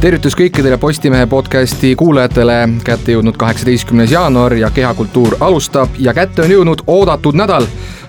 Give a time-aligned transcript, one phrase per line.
[0.00, 6.52] tervitus kõikidele Postimehe podcasti kuulajatele, kätte jõudnud kaheksateistkümnes jaanuar ja Kehakultuur alustab ja kätte on
[6.52, 7.66] jõudnud oodatud nädal.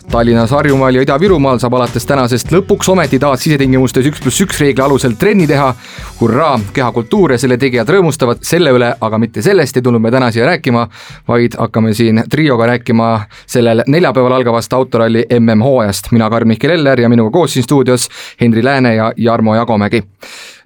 [0.10, 4.84] Tallinnas, Harjumaal ja Ida-Virumaal saab alates tänasest lõpuks ometi taas sisetingimustes üks pluss üks reegli
[4.86, 5.74] alusel trenni teha.
[6.22, 10.32] hurraa, Kehakultuur ja selle tegijad rõõmustavad selle üle, aga mitte sellest ei tulnud me täna
[10.32, 10.88] siia rääkima,
[11.28, 13.10] vaid hakkame siin trioga rääkima
[13.46, 16.12] sellel neljapäeval algavast autoralli MM-hooajast.
[16.12, 18.10] mina, Karl-Mihkel Eller ja minuga koos siin stuudios
[18.42, 20.04] Henri Lääne ja Jarmo Jagomägi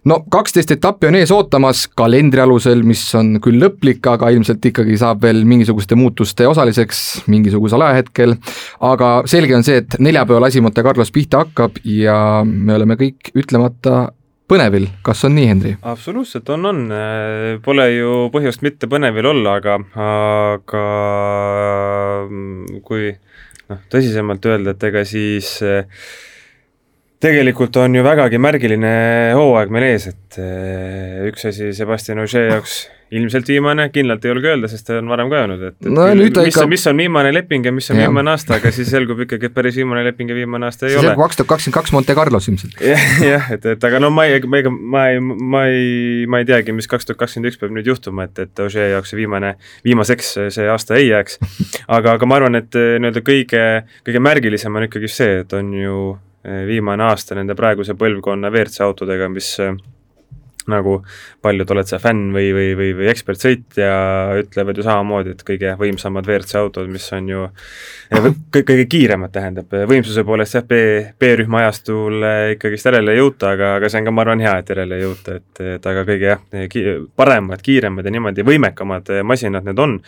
[0.10, 4.98] no kaksteist etappi on ees ootamas kalendri alusel, mis on küll lõplik, aga ilmselt ikkagi
[5.00, 8.36] saab veel mingisuguste muutuste osaliseks mingisugusel ajahetkel.
[8.84, 12.18] aga selge on see, et neljapäeval asi Monte Carlos pihta hakkab ja
[12.48, 14.10] me oleme kõik ütlemata
[14.50, 15.76] põnevil, kas on nii, Henri?
[15.82, 16.84] absoluutselt on, on,
[17.64, 20.84] pole ju põhjust mitte põnevil olla, aga, aga
[22.84, 23.14] kui
[23.72, 25.88] noh, tõsisemalt öelda, et ega siis äh,
[27.24, 28.96] tegelikult on ju vägagi märgiline
[29.38, 34.50] hooaeg meil ees, et eh, üks asi Sebastian Ogier jaoks ilmselt viimane, kindlalt ei julge
[34.50, 36.66] öelda, sest ta on varem ka öelnud, et, et no, küll, mis, ikka...
[36.72, 38.08] mis on viimane leping ja mis on ja.
[38.08, 41.04] viimane aasta, aga siis selgub ikkagi, et päris viimane leping ja viimane aasta ei see
[41.04, 41.14] ole.
[41.20, 42.82] kaks tuhat kakskümmend kaks Monte Carlos ilmselt.
[43.34, 46.74] jah, et, et aga no ma ei, ega ma ei, ma ei, ma ei teagi,
[46.76, 50.36] mis kaks tuhat kakskümmend üks peab nüüd juhtuma, et, et Ogier jaoks see viimane, viimaseks
[50.58, 51.38] see aasta ei jääks.
[51.86, 53.66] aga, aga ma arvan, et eh, nii-öelda kõige,
[54.08, 55.98] kõige märgilisem on ikkagi see, et on ju
[56.44, 59.56] viimane aasta nende praeguse põlvkonna WRC autodega, mis
[60.72, 61.00] nagu
[61.44, 63.90] paljud oled sa fänn või, või, või, või ekspertsõitja,
[64.44, 69.34] ütlevad ju samamoodi, et kõige võimsamad WRC autod, mis on ju eh, kõik kõige kiiremad,
[69.34, 70.80] tähendab, võimsuse poolest jah, B,
[71.20, 74.72] B-rühma ajastul ikkagist järele ei jõuta, aga, aga see on ka, ma arvan, hea, et
[74.74, 76.86] järele ei jõuta, et, et aga kõige jah ki,,
[77.20, 80.00] paremad, kiiremad ja niimoodi võimekamad masinad need on.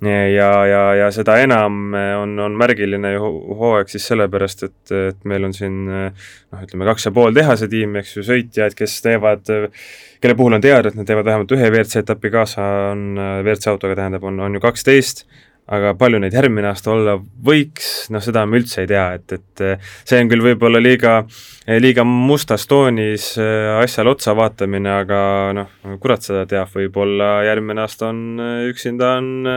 [0.00, 5.44] Ja, ja, ja seda enam on, on märgiline ju hooaeg siis sellepärast, et, et meil
[5.44, 9.50] on siin noh, ütleme kaks ja pool tehase tiimi, eks ju, sõitjaid, kes teevad,
[10.20, 13.98] kelle puhul on teada, et nad teevad vähemalt ühe WRC etapi kaasa, on WRC autoga,
[14.02, 15.26] tähendab, on, on ju kaksteist
[15.70, 17.14] aga palju neid järgmine aasta olla
[17.46, 21.20] võiks, noh, seda me üldse ei tea, et, et eh, see on küll võib-olla liiga,
[21.78, 25.20] liiga mustas toonis eh, asjale otsa vaatamine, aga
[25.56, 25.72] noh,
[26.02, 29.50] kurat seda teab, võib-olla järgmine aasta on üksinda on,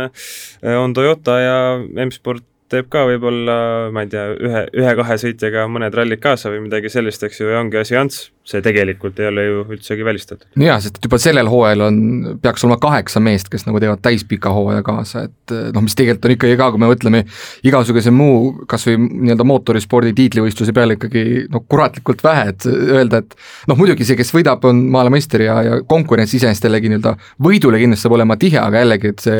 [0.83, 1.57] on Toyota ja
[2.05, 3.55] M-Sport teeb ka võib-olla,
[3.93, 7.61] ma ei tea, ühe, ühe-kahe sõitjaga mõned rallid kaasa või midagi sellist, eks ju, ja
[7.61, 10.47] ongi asi ants, see tegelikult ei ole ju üldsegi välistatud.
[10.59, 11.99] jaa, sest juba sellel hooajal on,
[12.43, 16.33] peaks olema kaheksa meest, kes nagu teevad täispika hooaja kaasa, et noh, mis tegelikult on
[16.35, 17.23] ikkagi ka, kui me mõtleme
[17.69, 23.37] igasuguse muu kas või nii-öelda mootorispordi tiitlivõistluse peale ikkagi noh, kuratlikult vähe, et öelda, et
[23.71, 27.15] noh, muidugi see, kes võidab, on maailmameister ja, ja konkurents iseenesest jällegi nii-öelda
[27.47, 29.39] võidule kindlasti saab olema tihe, aga jällegi, et see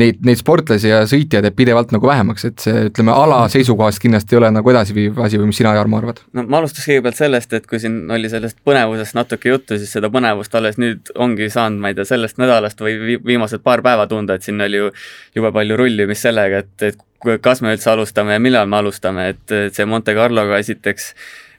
[0.00, 4.36] neid, neid sportlasi ja sõitjaid jääb pidevalt nagu vähemaks, et see ütleme, ala seisukohast kindlasti
[4.36, 6.20] ei ole nagu edasiviiv asi või mis sina, Jarmo, arvad?
[6.36, 10.10] no ma alustaks kõigepealt sellest, et kui siin oli sellest põnevusest natuke juttu, siis seda
[10.12, 14.36] põnevust alles nüüd ongi saanud, ma ei tea, sellest nädalast või viimased paar päeva tunda,
[14.36, 14.92] et siin oli ju
[15.36, 19.44] jube palju rullimist sellega, et, et kas me üldse alustame ja millal me alustame, et,
[19.50, 21.12] et see Monte Carloga esiteks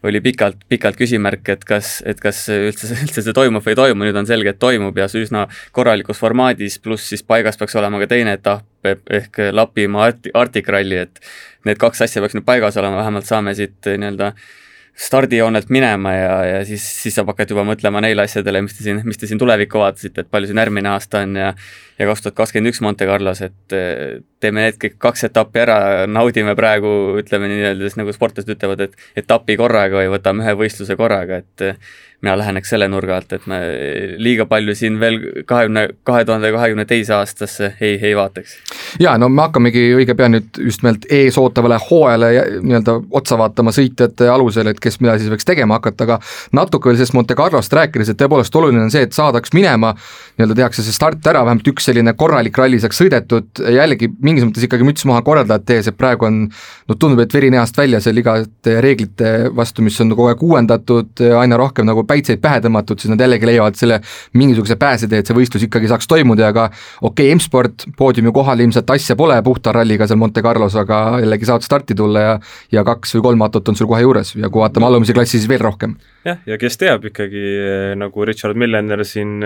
[0.05, 4.05] oli pikalt, pikalt küsimärk, et kas, et kas üldse, üldse see toimub või ei toimu,
[4.05, 7.99] nüüd on selge, et toimub ja see üsna korralikus formaadis, pluss siis paigas peaks olema
[8.03, 11.21] ka teine etapp ehk Lapimaa Arctic Rally, et
[11.67, 14.31] need kaks asja peaks nüüd paigas olema, vähemalt saame siit nii-öelda
[14.97, 19.03] stardijoonelt minema ja, ja siis, siis saab hakata juba mõtlema neile asjadele, mis te siin,
[19.05, 21.51] mis te siin tulevikku vaatasite, et palju siin järgmine aasta on ja
[21.97, 25.77] ja kaks tuhat kakskümmend üks Monte Carlos, et eh, teeme need kõik kaks etappi ära,
[26.09, 26.91] naudime praegu,
[27.21, 31.65] ütleme nii-öelda siis nagu sportlased ütlevad, et etapi korraga või võtame ühe võistluse korraga, et
[32.21, 33.59] mina läheneks selle nurga alt, et me
[34.17, 38.55] liiga palju siin veel kahekümne, kahe tuhande kahekümne teise aastasse ei, ei vaataks.
[38.99, 42.31] jaa, no me hakkamegi õige pea nüüd just nimelt ees ootavale hooajale
[42.63, 46.17] nii-öelda otsa vaatama sõitjate alusel, et kes mida siis võiks tegema hakata, aga
[46.57, 49.93] natuke veel sellest Monte Carlost rääkides, et tõepoolest oluline on see, et saadaks minema,
[50.39, 54.65] nii-öelda tehakse see start ära, vähemalt üks selline korralik ralli saaks sõidetud, jällegi mingis mõttes
[54.65, 58.17] ikkagi müts maha korraldajate ees, et praegu on no tundub, et veri nehast välja seal
[58.17, 63.11] igate reeglite vastu, mis on kogu aeg uuendatud, aina rohkem nagu päitseid pähe tõmmatud, siis
[63.13, 63.99] nad jällegi leiavad selle
[64.37, 66.67] mingisuguse pääsetee, et see võistlus ikkagi saaks toimuda, aga
[67.01, 71.49] okei okay,, M-sport poodiumi kohal ilmselt asja pole puhta ralliga seal Monte Carlos, aga jällegi
[71.49, 72.35] saad starti tulla ja
[72.71, 75.49] ja kaks või kolm autot on sul kohe juures ja kui vaatame alumisi klassi, siis
[75.49, 75.95] veel rohkem.
[76.25, 77.43] jah, ja kes teab ikkagi,
[77.99, 79.39] nagu Richard Millener siin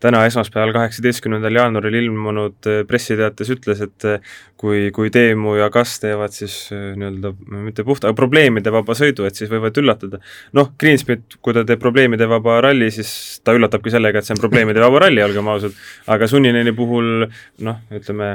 [0.00, 4.08] täna esmaspäeval, kaheksateistkümnendal jaanuaril ilmunud äh, pressiteates ütles, et
[4.58, 7.32] kui, kui Teemu ja Kas teevad siis nii-öelda
[7.68, 10.20] mitte puhta, aga probleemide vaba sõidu, et siis võivad üllatada.
[10.56, 13.10] noh, Greensmith, kui ta teeb probleemide vaba ralli, siis
[13.44, 15.74] ta üllatabki sellega, et see on probleemide vaba ralli, olgem ausad,
[16.14, 17.26] aga Sunnineni puhul
[17.66, 18.30] noh, ütleme,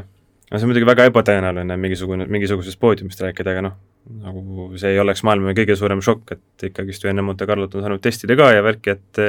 [0.49, 3.79] no see on muidugi väga ebatõenäoline mingisugune, mingisugusest poodiumist rääkida, aga noh,
[4.25, 7.85] nagu see ei oleks maailma kõige suurem šokk, et ikkagist ju enne Monte Carlot on
[7.85, 9.23] saanud testida ka ja värki, et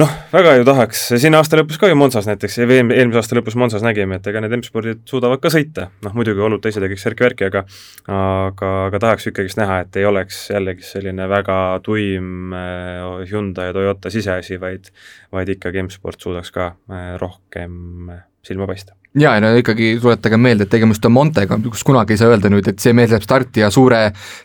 [0.00, 3.84] noh, väga ju tahaks, siin aasta lõpus ka ju Monsas näiteks, eelmise aasta lõpus Monsas
[3.84, 7.50] nägime, et ega need M-spordid suudavad ka sõita, noh muidugi olud teised ja kõik särki-värki,
[7.50, 7.64] aga
[8.06, 13.76] aga, aga tahaks ikkagist näha, et ei oleks jällegi selline väga tuim äh, Hyundai ja
[13.76, 14.92] Toyota siseasi, vaid
[15.32, 18.10] vaid ikkagi M-sport suudaks ka äh, rohkem
[18.42, 22.30] silma paista ja, no ikkagi tuletage meelde, et tegemist on Montega, kus kunagi ei saa
[22.32, 24.00] öelda nüüd, et see mees läheb starti ja suure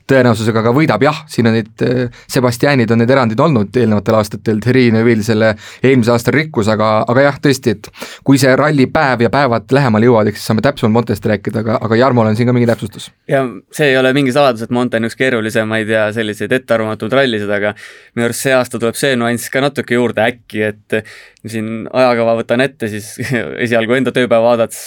[0.09, 4.59] tõenäosusega ka võidab, jah, siin on neid äh, Sebastianid on need erandid olnud eelnevatel aastatel,
[4.63, 7.89] Thierry Neuville selle eelmisel aastal rikkus, aga, aga jah, tõesti, et
[8.27, 12.01] kui see rallipäev ja päevad lähemale jõuavad, eks siis saame täpsemalt Montest rääkida, aga, aga
[12.01, 13.09] Jarmol on siin ka mingi täpsustus.
[13.31, 17.51] ja see ei ole mingi saladus, et Monte on üks keerulisemaid ja selliseid ettearvamatuid rallisid,
[17.55, 17.73] aga
[18.17, 20.99] minu arust see aasta tuleb see nüanss ka natuke juurde äkki, et
[21.47, 23.13] siin ajakava võtan ette, siis
[23.65, 24.79] esialgu enda tööpäeva vaadates,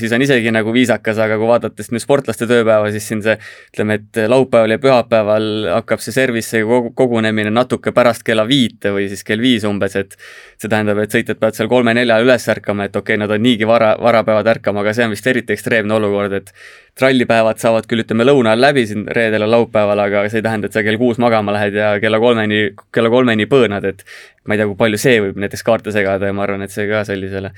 [0.00, 3.36] siis on isegi nagu viisakas, aga kui vaadates nüüd sportlaste tööpäeva, siis siin see
[3.72, 6.62] ütleme, et laupäeval ja pühapäeval hakkab see service'i
[6.96, 10.16] kogunemine natuke pärast kella viite või siis kell viis umbes, et
[10.56, 13.68] see tähendab, et sõitjad peavad seal kolme-neljal üles ärkama, et okei okay,, nad on niigi
[13.68, 16.52] vara, vara peavad ärkama, aga see on vist eriti ekstreemne olukord, et
[16.96, 20.70] trallipäevad saavad küll, ütleme, lõuna ajal läbi siin reedel ja laupäeval, aga see ei tähenda,
[20.70, 22.62] et sa kell kuus magama lähed ja kella kolmeni,
[22.94, 24.06] kella kolmeni põõnad, et
[24.46, 26.88] ma ei tea, kui palju see võib näiteks kaarte segada ja ma arvan, et see
[26.88, 27.52] ka sellisele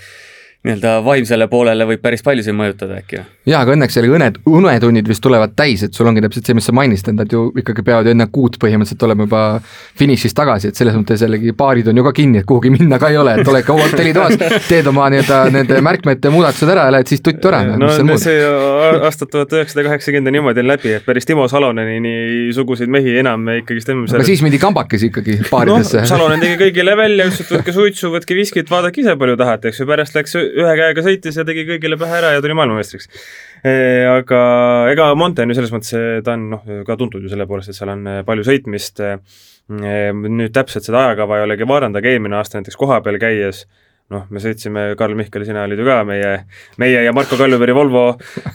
[0.67, 3.21] nii-öelda vaimsele poolele võib päris palju siin mõjutada äkki.
[3.47, 6.67] jaa, aga õnneks jällegi õned, unetunnid vist tulevad täis, et sul ongi täpselt see, mis
[6.67, 9.43] sa mainisid, et nad ju ikkagi peavad ju enne kuut põhimõtteliselt olema juba
[10.01, 13.13] finišis tagasi, et selles mõttes jällegi baarid on ju ka kinni, et kuhugi minna ka
[13.13, 14.35] ei ole, et oled ka hotellitoas,
[14.73, 17.63] teed oma nii-öelda nende märkmete muudatused ära ja lähed siis tuttu ära.
[17.79, 23.15] no see aastat tuhat üheksasada kaheksakümmend on niimoodi läbi, et päris Timo Saloneni suguseid mehi
[23.23, 26.11] enam ikkagist aga siis mindi kambakesi ikkagi baaridesse no,.
[26.11, 29.83] Salonen tegi kõigile välja, ütles, et võtke suitsu, võtke viskit, vaadake ise palju tahate, eks
[29.85, 33.11] ju, pärast läks ühe käega sõitis ja tegi kõigile pähe ära ja tuli maailmameistriks.
[34.13, 34.41] Aga
[34.93, 35.95] ega Monte on ju selles mõttes,
[36.25, 39.03] ta on noh, ka tuntud ju selle poolest, et seal on e, palju sõitmist
[39.69, 43.67] nüüd täpselt seda ajakava ei olegi vaadanud, aga eelmine aasta näiteks kohapeal käies
[44.13, 46.31] noh, me sõitsime, Karl Mihkel, sina olid ju ka meie,
[46.81, 48.05] meie ja Marko Kaljuveri Volvo,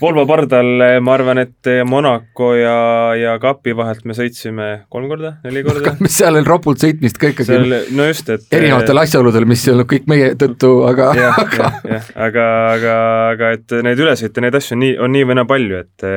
[0.01, 0.71] Volvo pardal,
[1.05, 2.77] ma arvan, et Monaco ja,
[3.19, 5.95] ja Kapi vahelt me sõitsime kolm korda, neli korda.
[6.17, 7.59] seal oli ropult sõitmist ka ikkagi.
[7.93, 12.09] no just, et erinevatel asjaoludel, mis ei olnud kõik meie tõttu, aga jah, jah, jah,
[12.29, 12.95] aga, aga,
[13.33, 16.09] aga et neid ülesõite, neid asju on nii, on nii või naa palju, et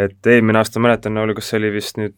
[0.00, 2.16] et eelmine aasta mäletan, oli, kas see oli vist nüüd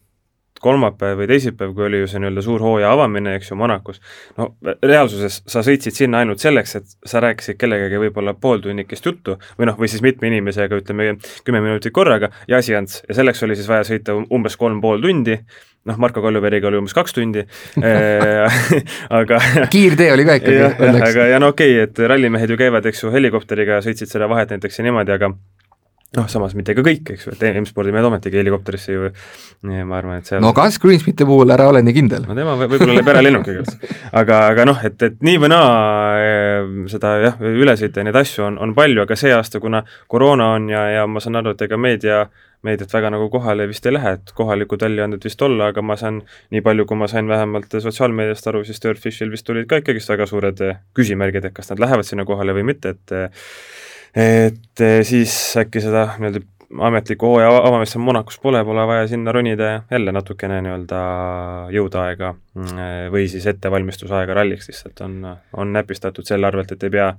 [0.63, 3.99] kolmapäev või teisipäev, kui oli ju see nii-öelda suur hooaja avamine, eks ju, Monacos,
[4.39, 9.69] no reaalsuses sa sõitsid sinna ainult selleks, et sa rääkisid kellegagi võib-olla pooltunnikest juttu või
[9.71, 11.17] noh, või siis mitme inimesega, ütleme,
[11.47, 15.03] kümme minutit korraga ja asi ants ja selleks oli siis vaja sõita umbes kolm pool
[15.03, 15.39] tundi,
[15.91, 17.43] noh, Marko Koljuveriga oli umbes kaks tundi
[19.21, 19.41] aga
[19.73, 20.63] kiirtee oli ka ikkagi
[21.09, 24.55] aga ja no okei okay,, et rallimehed ju käivad, eks ju, helikopteriga, sõitsid seda vahet
[24.55, 25.35] näiteks ja niimoodi, aga
[26.17, 29.11] noh, samas mitte ka kõik, eks ju, et M-spordi mehed ometigi helikopterisse ju,
[29.89, 32.27] ma arvan, et seal no kas Greensmiti puhul ära ole nii kindel?
[32.29, 33.65] no tema võib-olla läheb eralennukiga
[34.21, 35.73] aga, aga noh, et, et nii või naa
[36.21, 40.53] eh, seda jah, ülesõite ja neid asju on, on palju, aga see aasta, kuna koroona
[40.59, 42.25] on ja, ja ma saan aru, et ega meedia
[42.63, 46.21] meediat väga nagu kohale vist ei lähe, et kohalikud väljaanded vist olla, aga ma saan,
[46.55, 50.29] nii palju kui ma sain vähemalt sotsiaalmeediast aru, siis Dirtfishil vist tulid ka ikkagist väga
[50.31, 50.63] suured
[50.95, 53.17] küsimärgid, et kas nad lähevad sinna kohale või mitte, et
[54.17, 56.47] et eh, siis äkki seda nii-öelda
[56.81, 61.01] ametlikku hooaja avamist seal Monacos pole, pole vaja sinna ronida ja jälle natukene nii-öelda
[61.75, 62.83] jõudaega mm,
[63.13, 65.19] või siis ettevalmistusaega ralliks lihtsalt on,
[65.57, 67.13] on näpistatud selle arvelt, et ei pea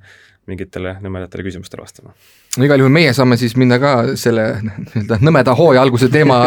[0.50, 2.14] mingitele nõmedatele küsimustele vastama.
[2.58, 6.40] no igal juhul meie saame siis minna ka selle nii-öelda nõmeda hooaja alguse teema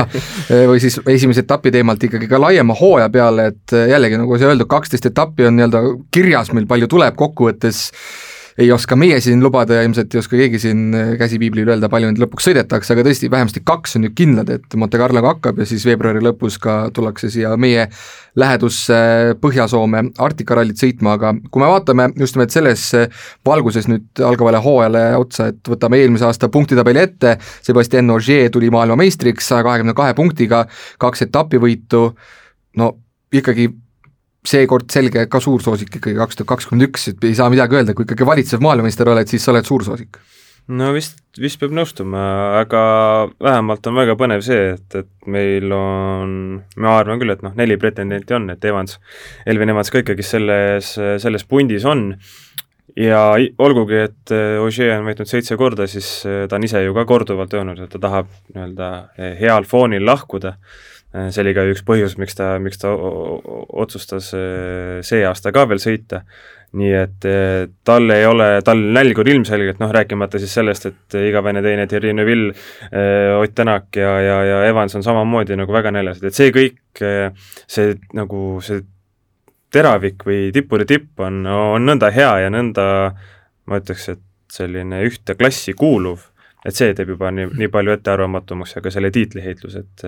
[0.51, 4.69] või siis esimese etapi teemalt ikkagi ka laiema hooaja peale, et jällegi, nagu sai öeldud,
[4.71, 7.87] kaksteist etappi on nii-öelda kirjas meil palju tuleb kokkuvõttes
[8.59, 11.91] ei oska meie siin lubada ja ilmselt ei oska keegi siin äh, käsi piiblil öelda,
[11.93, 15.61] palju neid lõpuks sõidetakse, aga tõesti, vähemasti kaks on ju kindlad, et Monte Carloga hakkab
[15.61, 17.89] ja siis veebruari lõpus ka tullakse siia meie
[18.37, 18.97] lähedusse
[19.43, 23.09] Põhja-Soome Arktika rallit sõitma, aga kui me vaatame just nimelt selles äh,
[23.47, 27.37] valguses nüüd algavale hooajale otsa, et võtame eelmise aasta punktitabeli ette,
[27.67, 30.65] Sebastian Ogier tuli maailmameistriks saja kahekümne kahe punktiga,
[31.03, 32.07] kaks etapivõitu,
[32.81, 32.95] no
[33.37, 33.69] ikkagi
[34.47, 38.07] seekord selge ka suursoosik ikkagi kaks tuhat kakskümmend üks, et ei saa midagi öelda, kui
[38.07, 40.19] ikkagi valitsev maailmameister oled, siis sa oled suursoosik.
[40.77, 42.23] no vist, vist peab nõustuma,
[42.63, 42.81] aga
[43.43, 46.33] vähemalt on väga põnev see, et, et meil on,
[46.83, 48.99] ma arvan küll, et noh, neli pretendenti on, et Evans,
[49.47, 52.09] Elvin Evans ka ikkagi selles, selles pundis on,
[52.97, 53.23] ja
[53.63, 57.87] olgugi, et Ogier on võitnud seitse korda, siis ta on ise ju ka korduvalt öelnud,
[57.87, 58.93] et ta tahab nii-öelda
[59.39, 60.96] heal foonil lahkuda Äh,
[61.31, 65.83] see oli ka üks põhjus, miks ta, miks ta otsustas äh, see aasta ka veel
[65.83, 66.25] sõita.
[66.77, 71.17] nii et äh, tal ei ole, tal nälg on ilmselgelt, noh rääkimata siis sellest, et
[71.29, 72.53] igavene teine Thierry Neuville,
[73.41, 77.95] Ott Tänak ja, ja, ja Evans on samamoodi nagu väga näljased, et see kõik, see
[78.19, 78.83] nagu see
[79.73, 82.87] teravik või tippuri tipp on, on nõnda hea ja nõnda
[83.67, 86.29] ma ütleks, et selline ühte klassi kuuluv,
[86.67, 90.07] et see teeb juba nii, nii palju ettearvamatumaks ja ka selle tiitliheitlus, et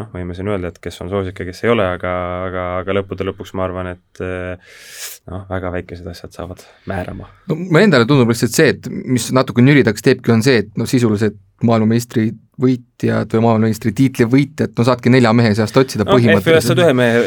[0.00, 2.14] noh, võime siin öelda, et kes on soosik ja kes ei ole, aga,
[2.48, 7.30] aga, aga lõppude lõpuks ma arvan, et noh, väga väikesed asjad saavad määrama.
[7.50, 10.88] no mulle endale tundub lihtsalt see, et mis natuke nüridaks teebki, on see, et noh,
[10.90, 16.74] sisuliselt maailmameistri võitjad või maailmameistri tiitli võitjad, no saadki nelja mehe seast otsida no, põhimõtteliselt.
[16.74, 17.22] Saad ühe mehe,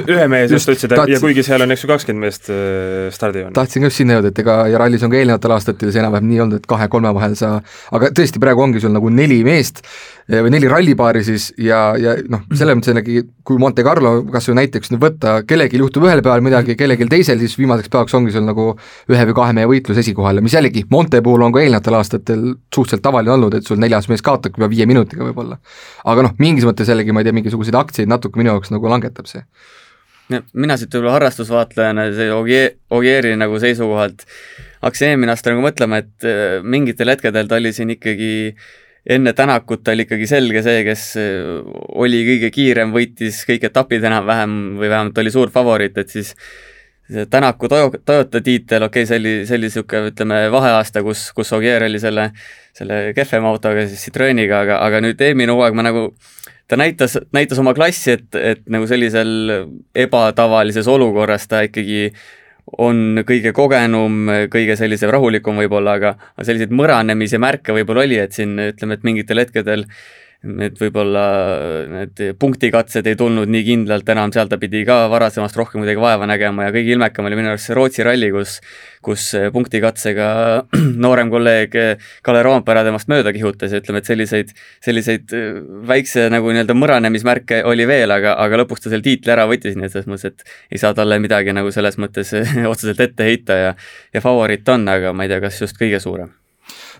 [0.00, 3.56] ühe mehe seast otsida tahtsin, ja kuigi seal on, eks ju, kakskümmend meest äh, stardijoonel.
[3.56, 6.30] tahtsin ka just sinna jõuda, et ega ja rallis on ka eelnevatel aastatel see enam-vähem
[6.30, 7.58] nii olnud, et kahe-kolme vahel sa,
[7.96, 9.84] aga tõesti, praegu ongi sul nagu neli meest
[10.30, 14.60] või neli rallipaari siis ja, ja noh, selles mõttes jällegi, kui Monte Carlo kas või
[14.60, 18.46] näiteks nüüd võtta, kellelgi juhtub ühel päeval midagi, kellelgi teisel, siis viimaseks päevaks ongi sul
[18.46, 18.68] nagu
[19.10, 22.44] ühe või kahe mehe võitlus esikohal ja mis jällegi, Monte puhul on ka eelnevatel aastatel
[22.74, 25.60] suhteliselt tavaline olnud, et sul neljas mees kaotabki juba viie minutiga võib-olla.
[26.04, 29.30] aga noh, mingis mõttes jällegi ma ei tea, mingisuguseid aktsiaid natuke minu jaoks nagu langetab
[29.30, 29.44] see.
[30.52, 34.26] mina siit võib-olla harrastusvaatlejana see Ogier, Ogieri nagu seisukohalt
[34.84, 38.30] hakkasin eelmine aasta nagu mõtlema, et äh, mingitel hetkedel ta oli siin ikkagi
[39.10, 41.60] enne Tänakut oli ikkagi selge see, kes äh,
[42.00, 46.34] oli kõige kiirem, võitis kõik etapid enam-vähem või vähemalt oli suur favoriit, et siis
[47.10, 51.52] see Tänaku Toyota tiitel, okei okay,, see oli, see oli niisugune ütleme, vaheaasta, kus, kus
[51.56, 52.30] Ogier oli selle,
[52.76, 56.08] selle kehvema autoga, siis Citroeniga, aga, aga nüüd eelmine hooaeg ma nagu
[56.70, 59.32] ta näitas, näitas oma klassi, et, et nagu sellisel
[59.98, 62.10] ebatavalises olukorras ta ikkagi
[62.78, 68.54] on kõige kogenum, kõige sellisem rahulikum võib-olla, aga selliseid mõranemise märke võib-olla oli, et siin
[68.70, 69.86] ütleme, et mingitel hetkedel
[70.40, 71.22] need võib-olla
[71.90, 76.28] need punktikatsed ei tulnud nii kindlalt enam, seal ta pidi ka varasemast rohkem kuidagi vaeva
[76.30, 78.56] nägema ja kõige ilmekam oli minu arust see Rootsi ralli, kus
[79.04, 80.30] kus punktikatsega
[81.04, 81.76] noorem kolleeg
[82.24, 85.36] Kalle Roompere temast mööda kihutas ja ütleme, et selliseid, selliseid
[85.92, 89.88] väikse nagu nii-öelda mõranemismärke oli veel, aga, aga lõpuks ta selle tiitli ära võttis, nii
[89.90, 92.32] et selles mõttes, et ei saa talle midagi nagu selles mõttes
[92.72, 93.72] otseselt ette heita ja
[94.14, 96.39] ja favoriit on, aga ma ei tea, kas just kõige suurem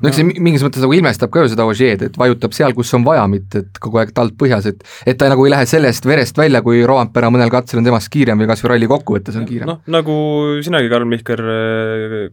[0.00, 2.92] no eks see mingis mõttes nagu ilmestab ka ju seda Ožeed, et vajutab seal, kus
[2.96, 6.06] on vaja, mitte et kogu aeg tald põhjas, et et ta nagu ei lähe sellest
[6.08, 9.46] verest välja, kui Roampere mõnel katsel on temast kiirem või kas või ralli kokkuvõttes on
[9.48, 9.70] kiirem.
[9.70, 10.16] noh, nagu
[10.64, 11.44] sinagi, Karl Mihkel,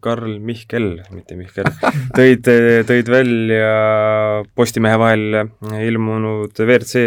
[0.04, 1.70] Karl Mihkel, mitte Mihkel,
[2.18, 2.48] tõid,
[2.90, 5.42] tõid välja Postimehe vahel
[5.88, 7.04] ilmunud WRC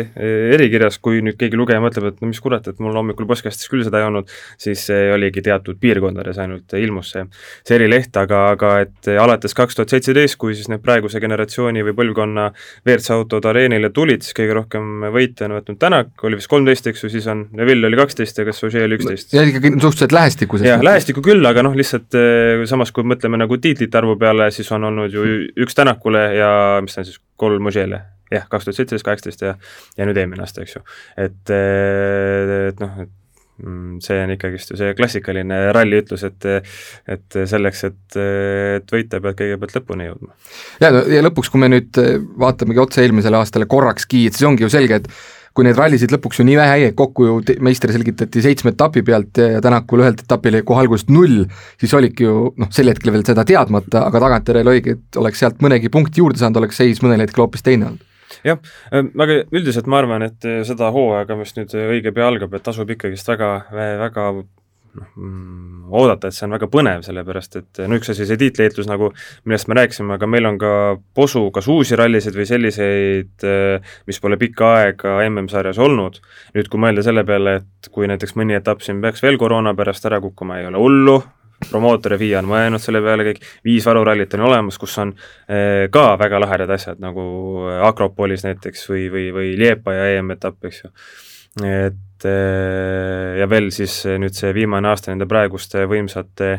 [0.57, 3.85] erikirjas, kui nüüd keegi lugeja mõtleb, et no mis kurat, et mul hommikul postkastis küll
[3.87, 7.25] seda ei olnud, siis see oligi teatud piirkondades ainult ilmus see,
[7.67, 11.85] see erileht, aga, aga et alates kaks tuhat seitseteist, kui kui siis need praeguse generatsiooni
[11.87, 12.49] või põlvkonna
[12.83, 17.05] WRC autod areenile tulid, siis kõige rohkem võite on võtnud Tänak, oli vist kolmteist, eks
[17.07, 19.35] ju, siis on Neville oli kaksteist ja kas Ožee oli üksteist.
[19.37, 20.61] ja ikkagi suhteliselt lähestikku.
[20.65, 24.71] jah, lähestikku küll, aga noh, lihtsalt eh, samas kui mõtleme nagu tiitlite arvu peale, siis
[24.77, 25.27] on olnud ju
[25.65, 26.51] üks Tänakule ja
[26.85, 29.55] mis ta on siis, kolm Ožeele jah, kaks tuhat seitseteist, kaheksateist ja
[29.97, 30.85] ja nüüd eelmine aasta, eks ju.
[31.17, 33.15] et, eh, et noh, et
[34.05, 36.49] see on ikkagist ju see klassikaline ralli ütlus, et
[37.11, 38.21] et selleks, et,
[38.79, 40.33] et võita, pead kõigepealt lõpuni jõudma.
[40.83, 42.01] ja, ja lõpuks, kui me nüüd
[42.41, 45.13] vaatamegi otse eelmisele aastale korrakski, et siis ongi ju selge, et
[45.57, 49.03] kui neid rallisid lõpuks ju nii vähe jäi, et kokku ju meister selgitati seitsme etapi
[49.07, 51.43] pealt ja Tänakul ühelt etapil jäi kohe algusest null,
[51.81, 55.59] siis oligi ju noh, sel hetkel veel seda teadmata, aga tagantjärele oligi, et oleks sealt
[55.65, 58.07] mõnegi punkti juurde saanud, oleks seis mõnel hetkel hoopis teine olnud
[58.47, 62.55] jah, aga üldiselt ma arvan, et äh, seda hooaega, mis nüüd äh, õige pea algab,
[62.57, 67.83] et tasub ikkagist väga, väga noh, mm, oodata, et see on väga põnev, sellepärast et
[67.91, 69.13] no üks asi, see tiitliheitlus nagu,
[69.47, 70.73] millest me rääkisime, aga meil on ka
[71.17, 73.49] posu kas uusi rallisid või selliseid,
[74.11, 76.19] mis pole pikka aega MM-sarjas olnud.
[76.57, 80.07] nüüd, kui mõelda selle peale, et kui näiteks mõni etapp siin peaks veel koroona pärast
[80.11, 81.21] ära kukkuma, ei ole hullu,
[81.69, 85.15] promootor ja FIA on mõelnud selle peale kõik, viis varurallit on olemas, kus on
[85.49, 87.25] eh, ka väga lahedad asjad, nagu
[87.71, 90.93] eh, Akropolis näiteks või, või, või Liepa ja EM-etapp, eks ju.
[91.67, 96.53] et eh, ja veel siis nüüd see viimane aasta nende praeguste võimsate,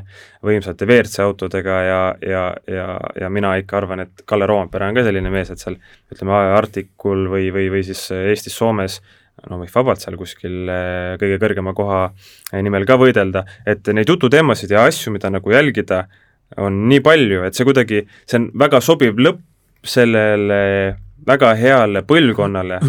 [0.46, 2.92] võimsate WRC autodega ja, ja, ja,
[3.22, 5.80] ja mina ikka arvan, et Kalle Roompere on ka selline mees, et seal
[6.12, 9.02] ütleme, Arcticul või, või, või siis Eestis-Soomes
[9.50, 14.10] no võib vabalt seal kuskil äh, kõige kõrgema koha äh, nimel ka võidelda, et neid
[14.12, 16.04] jututeemasid ja asju, mida nagu jälgida,
[16.62, 19.42] on nii palju, et see kuidagi, see on väga sobiv lõpp
[19.88, 20.60] sellele
[21.28, 22.80] väga heale põlvkonnale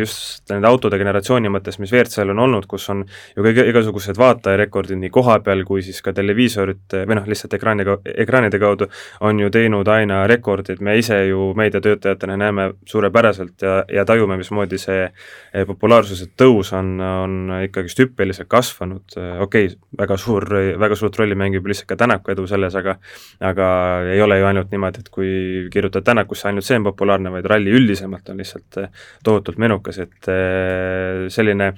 [0.00, 4.98] just nende autode generatsiooni mõttes, mis WRC-l on olnud, kus on ju kõige, igasugused vaatajarekordid
[5.00, 8.88] nii koha peal kui siis ka televiisorite või noh, lihtsalt ekraaniga, ekraanide kaudu
[9.26, 14.80] on ju teinud aina rekordid, me ise ju meediatöötajatena näeme suurepäraselt ja, ja tajume, mismoodi
[14.82, 17.38] see eh, populaarsuse tõus on, on
[17.68, 20.48] ikkagist hüppeliselt kasvanud, okei okay,, väga suur,
[20.80, 22.98] väga suurt rolli mängib lihtsalt ka Tänaku edu selles, aga
[23.40, 23.66] aga
[24.12, 25.30] ei ole ju ainult niimoodi, et kui
[25.72, 30.30] kirjutad Tänakusse, ainult see on populaarne, vaid ralli üldisemalt on lihtsalt eh, tohutult menukas, et
[30.32, 31.72] eh, selline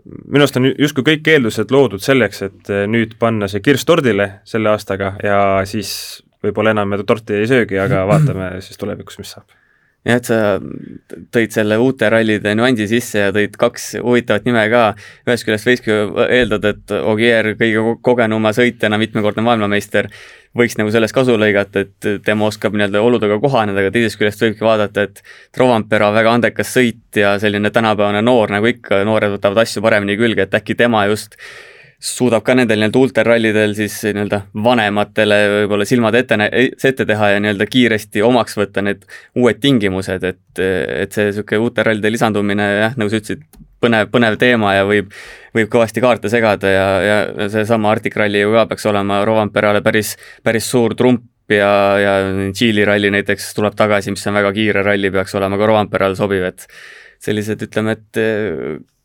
[0.00, 4.72] minu arust on justkui kõik eeldused loodud selleks, et nüüd panna see kirss tordile selle
[4.72, 5.92] aastaga ja siis
[6.40, 9.59] võib-olla enam me torti ei söögi, aga vaatame siis tulevikus, mis saab
[10.06, 10.38] jah, et sa
[11.34, 14.84] tõid selle uute rallide nüansi sisse ja tõid kaks huvitavat nime ka.
[15.28, 15.96] ühest küljest võikski
[16.28, 20.08] eeldada, et Ogier, kõige kogenuma sõitjana, mitmekordne maailmameister,
[20.56, 24.66] võiks nagu sellest kasu lõigata, et tema oskab nii-öelda oludega kohaneda, aga teisest küljest võibki
[24.66, 25.22] vaadata, et
[25.58, 30.56] Rovanpera väga andekas sõitja, selline tänapäevane noor, nagu ikka, noored võtavad asju paremini külge, et
[30.60, 31.36] äkki tema just
[32.00, 37.66] suudab ka nendel nii-öelda ultrarallidel siis nii-öelda vanematele võib-olla silmad ette, ette teha ja nii-öelda
[37.68, 39.04] kiiresti omaks võtta need
[39.36, 43.44] uued tingimused, et, et see niisugune ultrarallide lisandumine jah, nagu sa ütlesid,
[43.84, 45.12] põnev, põnev teema ja võib,
[45.56, 50.14] võib kõvasti kaarte segada ja, ja seesama Arctic Rally ju ka peaks olema Rovanperale päris,
[50.44, 52.14] päris suur trump ja, ja
[52.54, 56.48] Tšiili ralli näiteks tuleb tagasi, mis on väga kiire ralli, peaks olema ka Rovanperale sobiv,
[56.48, 56.66] et
[57.20, 58.20] sellised, ütleme, et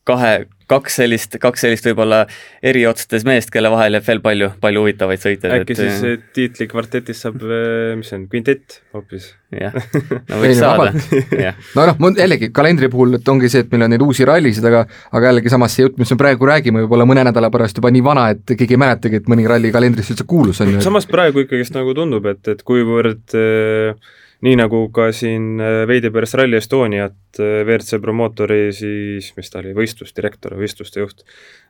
[0.07, 2.23] kahe, kaks sellist, kaks sellist võib-olla
[2.65, 5.51] eri otsustes meest, kelle vahel jääb veel palju, palju huvitavaid sõite.
[5.59, 9.29] äkki et, siis äh, tiitlikvartetist saab, äh, mis see on, kvintett hoopis?
[9.55, 9.75] jah,
[10.29, 10.89] no võiks saada,
[11.77, 14.85] no noh, jällegi kalendri puhul, et ongi see, et meil on neid uusi rallisid, aga
[15.15, 17.93] aga jällegi samas see jutt, mis me praegu räägime, võib olla mõne nädala pärast juba
[17.93, 20.83] nii vana, et keegi ei mäletagi, et mõni ralli kalendrisse üldse kuulus, on ju.
[20.85, 24.13] samas praegu ikkagist nagu tundub, et, et kuivõrd äh,
[24.43, 29.61] nii nagu ka siin äh, veidi pärast Rally Estoniat äh, WRC promootori siis, mis ta
[29.61, 31.23] oli, võistlusdirektor, võistluste juht,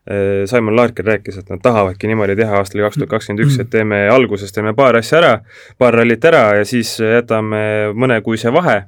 [0.10, 3.72] äh, Simon Larkin rääkis, et nad tahavadki niimoodi teha aastal kaks tuhat kakskümmend üks, et
[3.74, 5.34] teeme alguses teeme paar asja ära,
[5.81, 8.84] paar rallit ära ja siis jätame mõnekuise vahe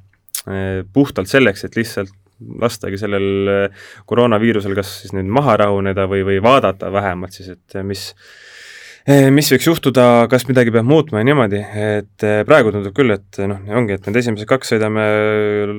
[0.95, 2.13] puhtalt selleks, et lihtsalt
[2.61, 3.49] lastagi sellel
[4.07, 8.13] koroonaviirusel kas siis nüüd maha rahuneda või, või vaadata vähemalt siis, et mis
[9.07, 13.39] mis võiks juhtuda, kas midagi peab muutma ja niimoodi, et eh, praegu tundub küll, et
[13.47, 15.07] noh, ongi, et need esimesed kaks sõidame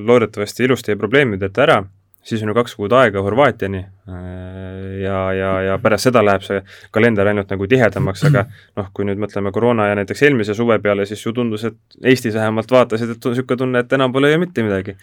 [0.09, 1.77] loodetavasti ilusti ja probleemideta ära,
[2.25, 6.63] siis on ju kaks kuud aega Horvaatiani eh, ja, ja, ja pärast seda läheb see
[6.95, 8.47] kalender ainult nagu tihedamaks, aga
[8.79, 12.33] noh, kui nüüd mõtleme koroona ja näiteks eelmise suve peale, siis ju tundus, et Eestis
[12.33, 14.97] vähemalt vaatasid, et on niisugune tunne, et enam pole ju mitte midagi.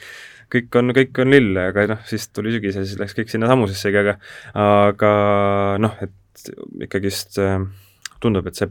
[0.50, 3.46] kõik on, kõik on lill, aga noh, siis tuli sügis ja siis läks kõik sinna
[3.50, 4.18] samusessegi, aga
[4.66, 5.16] aga
[5.82, 6.54] noh, et
[6.86, 7.62] ikkagist äh,
[8.20, 8.70] tundub, et see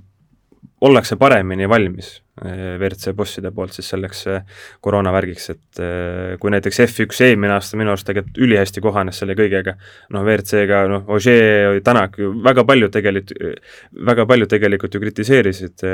[0.81, 2.09] ollakse paremini valmis
[2.43, 7.79] eh, WRC bosside poolt siis selleks eh, koroonavärgiks, et eh, kui näiteks F1 eelmine aasta
[7.79, 9.75] minu arust tegelikult ülihästi kohanes selle kõigega,
[10.13, 13.63] noh, WRC-ga, noh, Ogier, Tänak ju väga paljud tegelikult,
[14.11, 15.85] väga paljud tegelikult ju kritiseerisid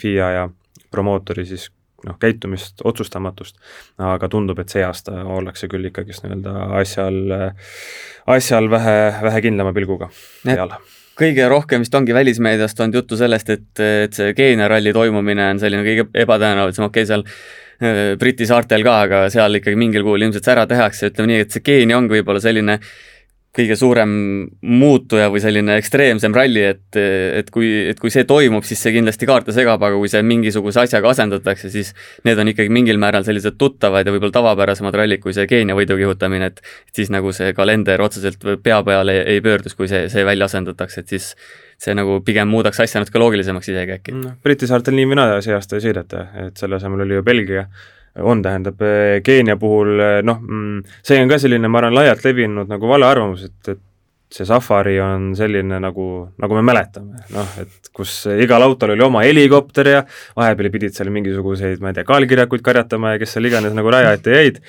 [0.00, 0.46] FIA ja
[0.90, 1.68] promootori siis
[2.06, 3.60] noh, käitumist, otsustamatust,
[4.00, 7.20] aga tundub, et see aasta ollakse küll ikkagist nii-öelda asjal,
[8.38, 8.96] asjal vähe,
[9.26, 10.08] vähe kindlama pilguga
[10.46, 10.78] peal
[11.18, 15.60] kõige rohkem vist ongi välismeediast olnud juttu sellest, et, et see Keenia ralli toimumine on
[15.62, 20.26] selline kõige ebatõenäolisem, okei okay,, seal äh, Briti saartel ka, aga seal ikkagi mingil kuul
[20.26, 22.80] ilmselt see ära tehakse, ütleme nii, et see Keenia ongi võib-olla selline
[23.56, 24.10] kõige suurem
[24.62, 29.26] muutuja või selline ekstreemsem ralli, et, et kui, et kui see toimub, siis see kindlasti
[29.26, 31.90] kaarte segab, aga kui see mingisuguse asjaga asendatakse, siis
[32.28, 35.98] need on ikkagi mingil määral sellised tuttavad ja võib-olla tavapärasemad rallid kui see Keenia võidu
[35.98, 36.62] kihutamine, et
[36.94, 41.02] siis nagu see kalender otseselt pea peale ei, ei pöörduks, kui see, see välja asendatakse,
[41.02, 41.32] et siis
[41.80, 44.36] see nagu pigem muudaks asja natuke loogilisemaks isegi äkki no,.
[44.44, 47.66] Briti saartel nii või naa see aasta ei sõideta, et selle asemel oli ju Belgia
[48.18, 52.24] on, tähendab eh, Keenia puhul eh, noh, mm, see on ka selline, ma arvan, laialt
[52.26, 53.86] levinud nagu valearvamus, et, et
[54.30, 56.06] see safari on selline nagu,
[56.38, 60.02] nagu me mäletame, noh, et kus igal autol oli oma helikopter ja
[60.38, 64.14] vahepeal pidid seal mingisuguseid, ma ei tea, kaalkirjakuid karjatama ja kes seal iganes nagu raja
[64.18, 64.62] ette jäid,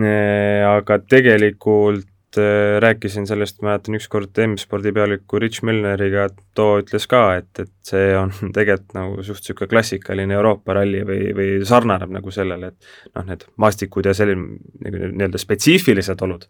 [0.00, 7.20] eh, aga tegelikult Äh, rääkisin sellest, mäletan ükskord M-spordi pealiku Rich Milneriga, too ütles ka,
[7.42, 12.32] et, et see on tegelikult nagu suht niisugune klassikaline Euroopa ralli või, või sarnaneb nagu
[12.32, 16.48] sellele, et noh, need maastikud ja selline nagu nii-öelda spetsiifilised olud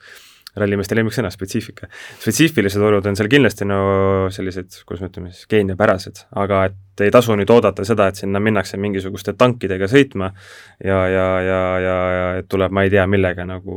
[0.56, 1.88] rallimeeste lemmiksõna, spetsiifika.
[2.20, 3.78] spetsiifilised olud on seal kindlasti no
[4.32, 8.40] sellised, kuidas me ütleme siis, geeniapärased, aga et ei tasu nüüd oodata seda, et sinna
[8.42, 10.28] minnakse mingisuguste tankidega sõitma
[10.84, 13.76] ja, ja, ja, ja, ja et tuleb ma ei tea millega nagu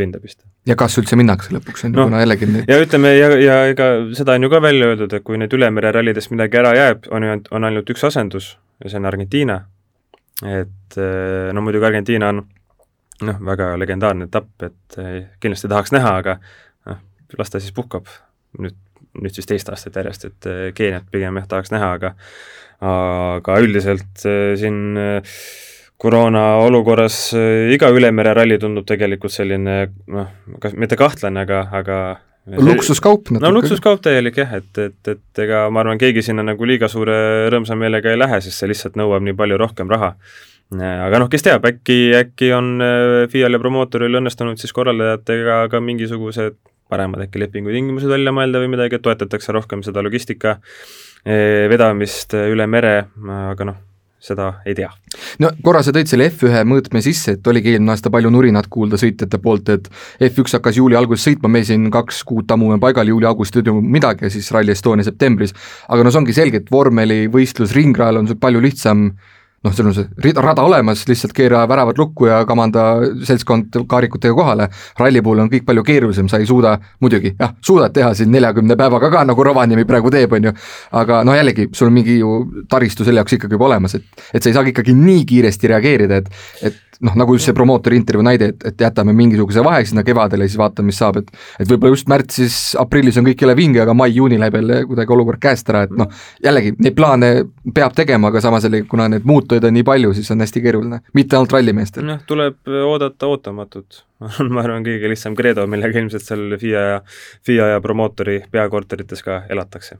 [0.00, 0.46] rinda pista.
[0.68, 3.90] ja kas üldse minnakse lõpuks, on ju, kuna jällegi nüüd ja ütleme, ja, ja ega
[4.16, 7.28] seda on ju ka välja öeldud, et kui nüüd ülemere rallidest midagi ära jääb, on
[7.28, 9.60] ju, on ainult üks asendus ja see on Argentiina.
[10.48, 10.96] et
[11.52, 12.46] no muidugi Argentiina on
[13.26, 16.36] noh, väga legendaarne etapp, et eh, kindlasti tahaks näha, aga
[16.88, 17.00] noh,
[17.38, 18.08] las ta siis puhkab
[18.60, 18.78] nüüd,
[19.20, 22.14] nüüd siis teist aastat järjest, et eh, Keeniat pigem jah, tahaks näha, aga
[22.80, 24.96] aga üldiselt eh, siin
[26.00, 27.34] koroona olukorras
[27.68, 30.30] iga ülemere ralli tundub tegelikult selline noh,
[30.62, 31.98] kas mitte kahtlane, aga, aga
[32.56, 33.44] luksuskaup natuke.
[33.44, 37.50] no luksuskaup täielik jah, et, et, et ega ma arvan, keegi sinna nagu liiga suure
[37.52, 40.14] rõõmsa meelega ei lähe, sest see lihtsalt nõuab nii palju rohkem raha
[40.78, 45.82] aga noh, kes teab, äkki, äkki on äh, FIA-l ja promootoril õnnestunud siis korraldajatega ka
[45.82, 46.58] mingisugused
[46.90, 50.58] paremad äkki lepingutingimused välja mõelda või midagi, et toetatakse rohkem seda logistika
[51.22, 52.96] eh, vedamist üle mere,
[53.52, 53.78] aga noh,
[54.20, 54.90] seda ei tea.
[55.40, 58.98] no korra sa tõid selle F1 mõõtme sisse, et oligi eelmine aasta palju nurinat kuulda
[59.00, 59.88] sõitjate poolt, et
[60.28, 64.26] F1 hakkas juuli alguses sõitma, me siin kaks kuud tammume paigal, juuli-augustis ei toimu midagi
[64.26, 65.56] ja siis Rally Estonia septembris,
[65.88, 69.08] aga no see ongi selge, et vormelivõistlus ringrajal on sul palju lihtsam
[69.64, 72.84] noh, sul on see rada olemas, lihtsalt keera väravad lukku ja kamanda
[73.28, 74.68] seltskond kaarikutega kohale.
[74.98, 78.76] ralli puhul on kõik palju keerulisem, sa ei suuda, muidugi jah, suudad teha siin neljakümne
[78.76, 80.54] päevaga ka, nagu Rovaniemi praegu teeb, on ju,
[80.96, 82.36] aga no jällegi, sul on mingi ju
[82.72, 86.22] taristu selle jaoks ikkagi juba olemas, et et sa ei saa ikkagi nii kiiresti reageerida,
[86.22, 90.04] et et noh, nagu just see promootori intervjuu näide, et, et jätame mingisuguse vahe sinna
[90.06, 91.30] kevadele ja siis vaatame, mis saab, et
[91.62, 95.40] et võib-olla just märtsis, aprillis on kõik jälle vinge, aga mai-juuni läheb jälle kuidagi olukord
[95.42, 96.10] käest ära, et noh,
[96.44, 97.30] jällegi neid plaane
[97.74, 101.00] peab tegema, aga samas jällegi, kuna neid muutujaid on nii palju, siis on hästi keeruline,
[101.14, 102.04] mitte ainult rallimeestel.
[102.06, 104.04] noh, tuleb oodata ootamatut.
[104.52, 107.00] Ma arvan, kõige lihtsam kreedo, millega ilmselt seal FIA ja,
[107.46, 109.98] FIA ja promootori peakorterites ka elatakse.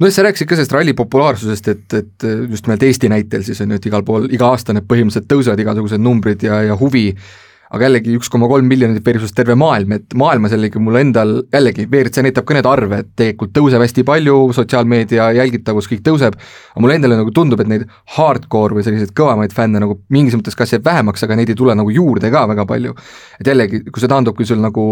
[0.00, 3.74] Nojah, sa rääkisid ka sellest ralli populaarsusest, et, et just nimelt Eesti näitel siis on
[3.74, 7.10] ju, et igal pool, iga aasta need põhimõtteliselt tõusevad igasugused numbrid ja, ja huvi,
[7.70, 11.86] aga jällegi üks koma kolm miljonit versus terve maailm, et maailmas jällegi mul endal, jällegi,
[11.86, 16.38] WRC näitab ka need arve, et tegelikult tõuseb hästi palju, sotsiaalmeedia jälgitavus, kõik tõuseb,
[16.74, 20.58] aga mulle endale nagu tundub, et neid hardcore või selliseid kõvemaid fänne nagu mingis mõttes
[20.58, 22.94] kas jääb vähemaks, aga neid ei tule nagu juurde ka väga palju.
[23.40, 24.86] et jällegi, kui see taandubki sul nagu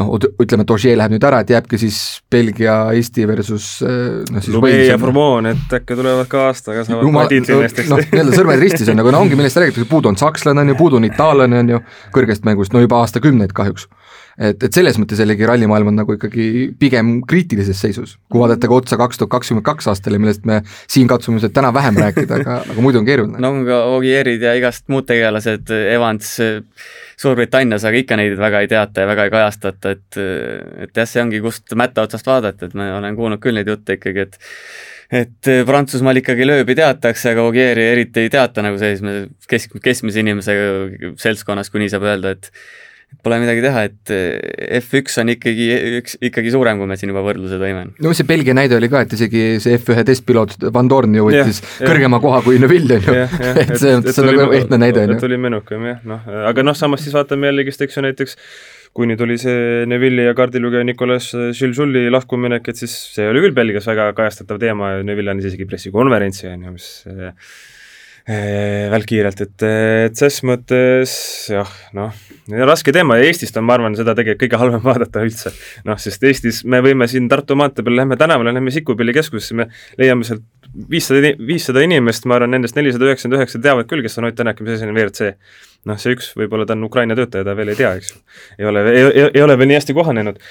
[0.00, 1.98] noh, ütleme, et Ogier läheb nüüd ära, et jääbki siis
[2.32, 7.06] Belgia, Eesti versus eh, noh siis Lube ja Formon, et äkki tulevad ka aastaga, saavad
[7.06, 7.92] Jumal, tiitli neist, eks.
[7.92, 10.78] noh, nii-öelda sõrmed ristis on, aga no ongi, millest räägitakse, puudu on sakslane, on ju,
[10.78, 11.80] puudu on itaallane, on ju,
[12.16, 13.88] kõrgest mängust, no juba aastakümneid kahjuks.
[14.38, 16.46] Et, et selles mõttes jällegi rallimaailm on nagu ikkagi
[16.80, 21.08] pigem kriitilises seisus, kui vaadata ka otsa kaks tuhat kakskümmend kaks aastale, millest me siin
[21.10, 23.42] katsume ilmselt täna vähem rääkida, aga, aga muidu on keeruline.
[23.42, 26.36] no ka Ogierid ja igast muud tegelased, Evans
[27.16, 31.22] Suurbritannias, aga ikka neid väga ei teata ja väga ei kajastata, et et jah, see
[31.22, 34.38] ongi, kust mätta otsast vaadata, et ma olen kuulnud küll neid jutte ikkagi, et
[35.06, 40.56] et Prantsusmaal ikkagi lööbi teatakse, aga Ogieri eriti ei teata nagu sellise kesk, keskmise inimese
[41.22, 42.50] seltskonnas, kui nii saab öelda, et
[43.26, 44.10] Pole midagi teha, et
[44.78, 45.64] F1 on ikkagi
[45.98, 47.88] üks, ikkagi suurem, kui me siin juba võrdluse tõime.
[48.02, 51.58] no see Belgia näide oli ka, et isegi see F1 testpiloot Van Dorn ju võttis
[51.64, 52.22] ja, kõrgema ja.
[52.22, 53.26] koha kui Neville, on ju.
[53.64, 55.18] et see on, see on nagu ehtne näide, on ju.
[55.18, 58.38] et oli menukam jah, noh, aga noh, samas siis vaatame jällegist, eks ju näiteks
[58.96, 63.56] kui nüüd oli see Neville'i ja kaardilugeja Nicolas Žilžulli lahkuminek, et siis see oli küll
[63.56, 66.88] Belgias väga kajastatav teema ja Neville andis isegi pressikonverentsi, on ju, mis
[68.26, 69.64] välkkiirelt, et,
[70.08, 71.12] et ses mõttes
[71.52, 72.14] jah, noh,
[72.66, 75.52] raske teema ja Eestist on, ma arvan, seda tegelikult kõige halvem vaadata üldse.
[75.86, 79.68] noh, sest Eestis me võime siin Tartu maantee peal, lähme tänavale, lähme Sikupilli keskusesse, me
[80.00, 80.42] leiame sealt
[80.90, 84.58] viissada, viissada inimest, ma arvan, nendest nelisada üheksakümmend üheksa teavad küll, kes on Ott Tänak
[84.58, 85.30] ja mis asi on WRC
[85.86, 88.18] noh, see üks, võib-olla ta on Ukraina töötaja, ta veel ei tea, eks ju.
[88.58, 88.82] ei ole,
[89.28, 90.42] ei ole veel nii hästi kohanenud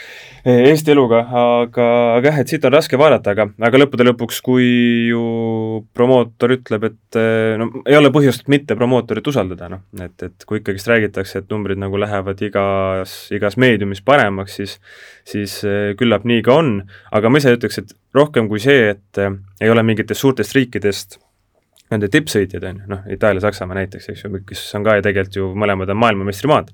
[0.46, 1.86] Eesti eluga, aga,
[2.20, 4.68] aga jah, et siit on raske vaadata, aga, aga lõppude lõpuks, kui
[5.10, 5.24] ju
[5.98, 7.18] promootor ütleb, et
[7.58, 11.82] no ei ole põhjust mitte promootorit usaldada, noh, et, et kui ikkagist räägitakse, et numbrid
[11.82, 14.78] nagu lähevad igas, igas meediumis paremaks, siis
[15.26, 15.58] siis
[15.98, 16.76] küllap nii ka on,
[17.16, 21.18] aga ma ise ütleks, et rohkem kui see, et ei ole mingitest suurtest riikidest
[21.94, 25.40] nende tippsõitjad on ju, noh, Itaalia, Saksamaa näiteks, eks ju, kes on ka ju tegelikult
[25.42, 26.72] ju mõlemad on maailmameistrimaad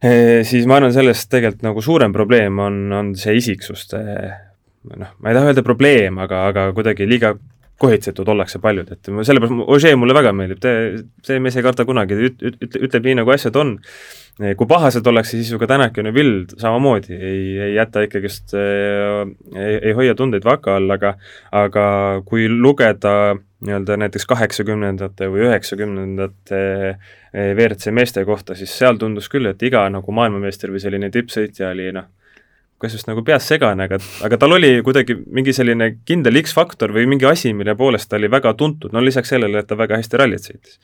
[0.00, 4.00] e,, siis ma arvan, sellest tegelikult nagu suurem probleem on, on see isiksuste
[4.92, 7.34] noh, ma ei taha öelda probleem, aga, aga kuidagi liiga
[7.80, 10.66] kohitsetud ollakse paljud, et sellepärast Ožee mulle väga meeldib,
[11.26, 13.74] see mees ei karda kunagi, üt-, üt-, ütleb nii, nagu asjad on.
[14.58, 19.76] kui pahased ollakse, siis ju ka Tänak ja Neville samamoodi ei, ei jäta ikkagist, ei,
[19.76, 21.14] ei hoia tundeid vaka all, aga
[21.54, 21.84] aga
[22.26, 23.34] kui lugeda
[23.64, 26.60] nii-öelda näiteks kaheksakümnendate või üheksakümnendate
[27.32, 31.90] WRC meeste kohta, siis seal tundus küll, et iga nagu maailmameister või selline tippsõitja oli
[31.96, 32.10] noh,
[32.82, 37.06] kas just nagu peas segane, aga, aga tal oli kuidagi mingi selline kindel X-faktor või
[37.10, 40.20] mingi asi, mille poolest ta oli väga tuntud, no lisaks sellele, et ta väga hästi
[40.20, 40.80] rallit sõitis.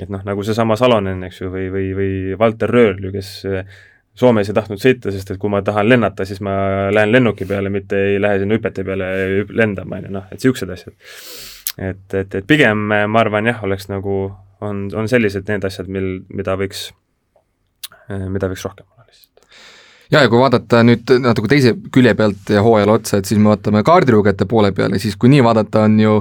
[0.00, 3.32] et noh, nagu seesama Salonen, eks ju, või, või, või Valter Röörl ju, kes
[4.14, 6.52] Soomes ei tahtnud sõita, sest et kui ma tahan lennata, siis ma
[6.92, 9.08] lähen lennuki peale, mitte ei lähe sinna hüpete peale
[9.48, 13.88] lendama, on ju, noh, et niisugused asjad et, et, et pigem ma arvan jah, oleks
[13.90, 14.16] nagu,
[14.64, 16.90] on, on sellised need asjad, mil, mida võiks,
[18.08, 19.46] mida võiks rohkem olla lihtsalt.
[20.12, 23.52] ja, ja kui vaadata nüüd natuke teise külje pealt ja hooajale otsa, et siis me
[23.54, 26.18] vaatame kaardilugejate poole peale, siis kui nii vaadata, on ju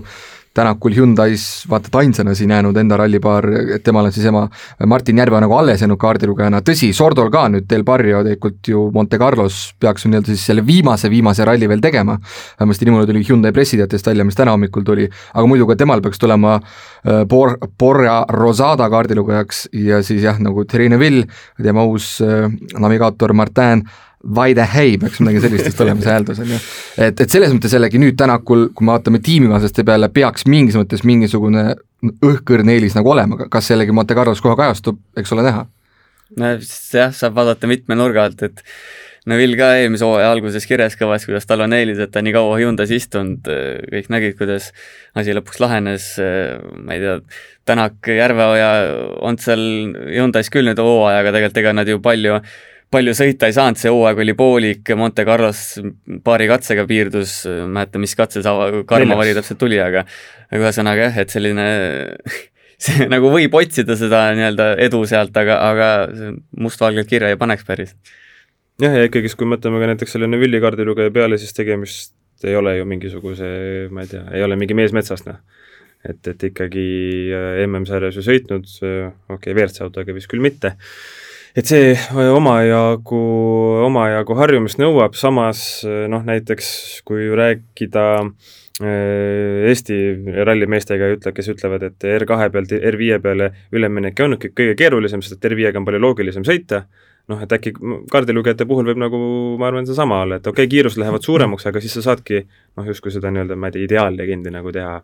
[0.53, 3.45] Tänakul Hyundai's vaata et ainsana siin jäänud enda rallipaar,
[3.77, 4.41] et temal on siis ema
[4.85, 9.19] Martin Järve nagu alles jäänud kaardilugejana, tõsi, Sordol ka nüüd Del Barrio tegelikult ju Monte
[9.21, 12.17] Carlos peaks ju nii-öelda siis selle viimase, viimase ralli veel tegema,
[12.59, 16.19] vähemasti niimoodi tuli Hyundai pressiteatest välja, mis täna hommikul tuli, aga muidu ka temal peaks
[16.19, 21.23] tulema äh, Bor-, Borja Rosada kaardilugejaks ja siis jah, nagu Terine Vill,
[21.63, 23.87] tema uus äh, navigaator Martin
[24.21, 26.57] Vaide hei peaks midagi sellist vist olema see hääldus, on ju.
[27.01, 31.01] et, et selles mõttes jällegi nüüd Tänakul, kui me vaatame tiimikaaslaste peale, peaks mingis mõttes
[31.07, 31.63] mingisugune
[32.29, 35.65] õhkõrn eelis nagu olema, kas jällegi Monte Carlos kohe kajastub, eks ole näha.
[36.37, 38.61] no jah, saab vaadata mitme nurga alt, et
[39.29, 42.55] Neville ka eelmise hooaja alguses kirjas kõvas, kuidas tal on eelis, et ta nii kaua
[42.57, 43.45] Hyundai's istunud,
[43.91, 44.71] kõik nägid, kuidas
[45.13, 46.07] asi lõpuks lahenes,
[46.81, 47.19] ma ei tea,
[47.69, 48.69] Tänak, Järveoja
[49.21, 49.61] on seal
[49.93, 52.39] Hyundai's küll nüüd hooajaga, tegelikult ega nad ju palju
[52.91, 55.61] palju sõita ei saanud, see hooaeg oli poolik, Monte Carlos
[56.25, 60.03] paari katsega piirdus, mäleta, mis katse see karmavari täpselt tuli, aga
[60.51, 61.67] aga ühesõnaga jah, et selline
[62.85, 65.91] see nagu võib otsida seda nii-öelda edu sealt, aga, aga
[66.59, 67.95] mustvalgelt kirja ei paneks päris.
[68.81, 72.15] Jah, ja ikkagist, kui mõtleme ka näiteks selle Neville'i kaardilugeja peale, siis tegemist
[72.47, 73.47] ei ole ju mingisuguse,
[73.93, 75.37] ma ei tea, ei ole mingi mees metsast, noh.
[76.07, 76.85] et, et ikkagi
[77.37, 80.73] äh, MM-sarjas ju sõitnud, okei okay,, WRC autoga vist küll mitte,
[81.55, 81.93] et see
[82.31, 83.21] omajagu,
[83.87, 86.71] omajagu harjumist nõuab, samas noh, näiteks
[87.07, 89.97] kui rääkida äh, Eesti
[90.47, 95.81] rallimeestega, kes ütlevad, et R2 pealt R5 peale üleminek ongi kõige keerulisem, sest et R5-ga
[95.81, 96.85] on palju loogilisem sõita,
[97.29, 97.73] noh, et äkki
[98.11, 99.19] kaardilugejate puhul võib nagu,
[99.59, 102.87] ma arvan, seesama olla, et okei okay,, kiirused lähevad suuremaks, aga siis sa saadki noh,
[102.87, 104.97] justkui seda nii-öelda, ma ei tea, ideaallegendi nagu teha.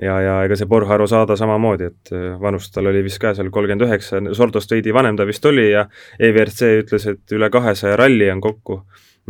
[0.00, 3.50] Ja, ja ega see Borja Rosada samamoodi, et äh, vanust tal oli vist ka seal
[3.52, 5.86] kolmkümmend üheksa, Sordost veidi vanem ta vist oli ja
[6.18, 8.82] EVRC ütles, et üle kahesaja ralli on kokku,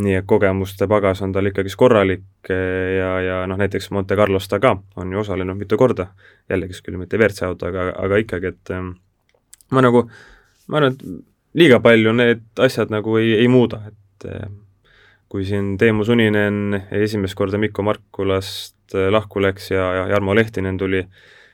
[0.03, 4.49] nii et kogemuste pagas on tal ikkagist korralik äh, ja, ja noh, näiteks Monte Carlos
[4.49, 6.13] ta ka on ju osalenud mitu korda,
[6.51, 8.95] jällegist küll mitte WRC auto, aga, aga ikkagi, et ähm,
[9.73, 10.07] ma nagu,
[10.69, 11.05] ma arvan, et
[11.59, 14.47] liiga palju need asjad nagu ei, ei muuda, et eh,
[15.33, 21.03] kui siin Teemu Suninen esimest korda Mikko Markulast lahku läks ja, ja Jarmo Lehtinen tuli,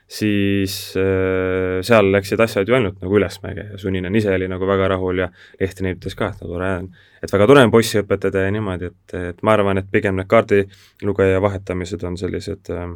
[0.09, 4.87] siis äh, seal läksid asjad ju ainult nagu ülesmäge ja Suninen ise oli nagu väga
[4.95, 6.89] rahul ja Lehtinen ütles ka, et no tore on,
[7.23, 10.29] et väga tore on poissi õpetada ja niimoodi, et, et ma arvan, et pigem need
[10.31, 12.89] kaardilugeja vahetamised on sellised äh,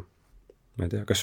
[0.74, 1.20] ma ei tea, kas,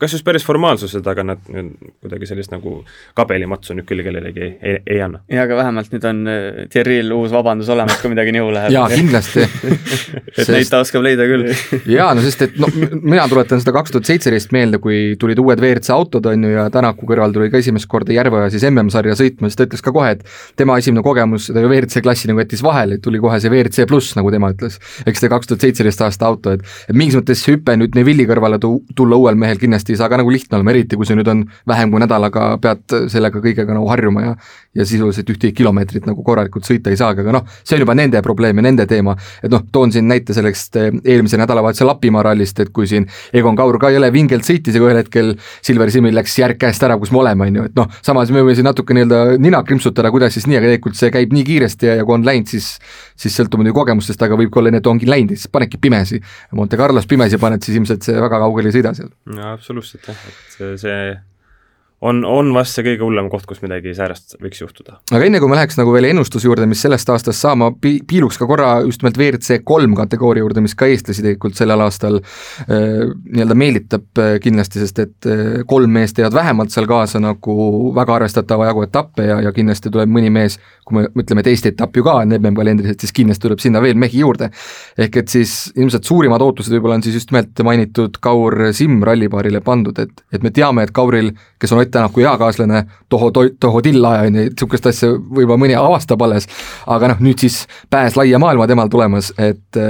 [0.00, 2.78] kas just päris formaalsuse taga nad kuidagi sellist nagu
[3.18, 5.20] kabelimatsu nüüd küll kellelegi ei, ei, ei anna?
[5.28, 8.72] jaa, aga vähemalt nüüd on äh, Thierryl uus vabandus olemas, kui midagi nihu läheb.
[8.72, 10.52] jaa, kindlasti et sest...
[10.54, 11.44] neid ta oskab leida küll
[11.98, 15.60] jaa, no sest et no mina tuletan seda kaks tuhat seitseteist meelde, kui tulid uued
[15.60, 19.52] WRC autod, on ju, ja Tänaku kõrval tuli ka esimest korda Järveoja siis MM-sarja sõitma,
[19.52, 20.24] siis ta ütles ka kohe, et
[20.56, 24.16] tema esimene kogemus seda WRC klassi nagu jättis vahele, et tuli kohe see WRC pluss,
[24.16, 24.80] nagu tema ütles.
[25.04, 28.28] eks see kaks tuhat seitseteist aasta auto, et et mingis mõttes see hüpe nüüd Neville'i
[28.28, 31.16] kõrvale tu-, tulla uuel mehel kindlasti ei saa ka nagu lihtne olema, eriti kui sa
[31.18, 34.34] nüüd on vähem kui nädalaga, pead sellega kõigega nagu harjuma ja
[34.78, 38.20] ja sisuliselt ühtegi kilomeetrit nagu korralikult sõita ei saagi, aga noh, see on juba nende
[38.22, 42.60] probleem ja nende teema, et noh, toon siin näite sellest eh, eelmise nädalavahetuse Lapimaa rallist,
[42.62, 45.32] et kui siin Egon Kaur ka jõle vingelt sõitis ja kui ühel hetkel
[45.66, 48.44] Silver Simil läks järg käest ära, kus me oleme, on ju, et noh, samas me
[48.44, 51.90] võime siin natuke nii-öelda nina krimpsutada, kuidas siis nii, aga tegelikult see käib nii kiiresti
[51.90, 52.76] ja, ja kui on läinud, siis
[53.18, 55.80] siis sõltub muidugi kogemustest, aga võib ka olla nii, et ongi läinud ja siis panedki
[55.82, 56.20] pimesi.
[56.58, 59.10] Monte Carlos pimesi paned, siis ilmselt see väga kaugele ei sõida seal.
[59.34, 61.00] jaa, absoluutselt jah, et see
[62.00, 64.98] on, on vast see kõige hullem koht, kus midagi säärast võiks juhtuda.
[65.10, 68.38] aga enne, kui me läheks nagu veel ennustuse juurde, mis sellest aastast saama, pi-, piiluks
[68.38, 73.02] ka korra just nimelt WRC kolm kategooria juurde, mis ka eestlasi tegelikult sellel aastal äh,
[73.08, 77.58] nii-öelda meelitab äh, kindlasti, sest et äh, kolm meest teevad vähemalt seal kaasa nagu
[77.96, 81.98] väga arvestatava jagu etappe ja, ja kindlasti tuleb mõni mees, kui me ütleme teist etappi
[81.98, 84.52] ju ka on MM-kalendris, et siis kindlasti tuleb sinna veel mehi juurde.
[84.98, 89.60] ehk et siis ilmselt suurimad ootused võib-olla on siis just nimelt mainitud Kaur Simm rallipaarile
[89.66, 94.18] pandud, et, et me teame, et Kauril, kes on Ott Tänaku eakaaslane, Toho, Toho Tilla,
[94.24, 96.48] et niisugust asja võib-olla mõni avastab alles,
[96.86, 99.80] aga noh, nüüd siis pääs laia maailma temal tulemas, et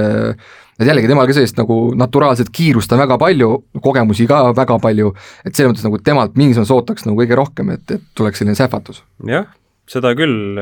[0.79, 3.49] et jällegi, temal ka sellist nagu naturaalset kiirust on väga palju,
[3.83, 5.11] kogemusi ka väga palju,
[5.43, 8.55] et selles mõttes nagu temalt mingis mõttes ootaks nagu kõige rohkem, et, et tuleks selline
[8.55, 9.03] sähvatus.
[9.27, 9.49] jah,
[9.91, 10.55] seda küll,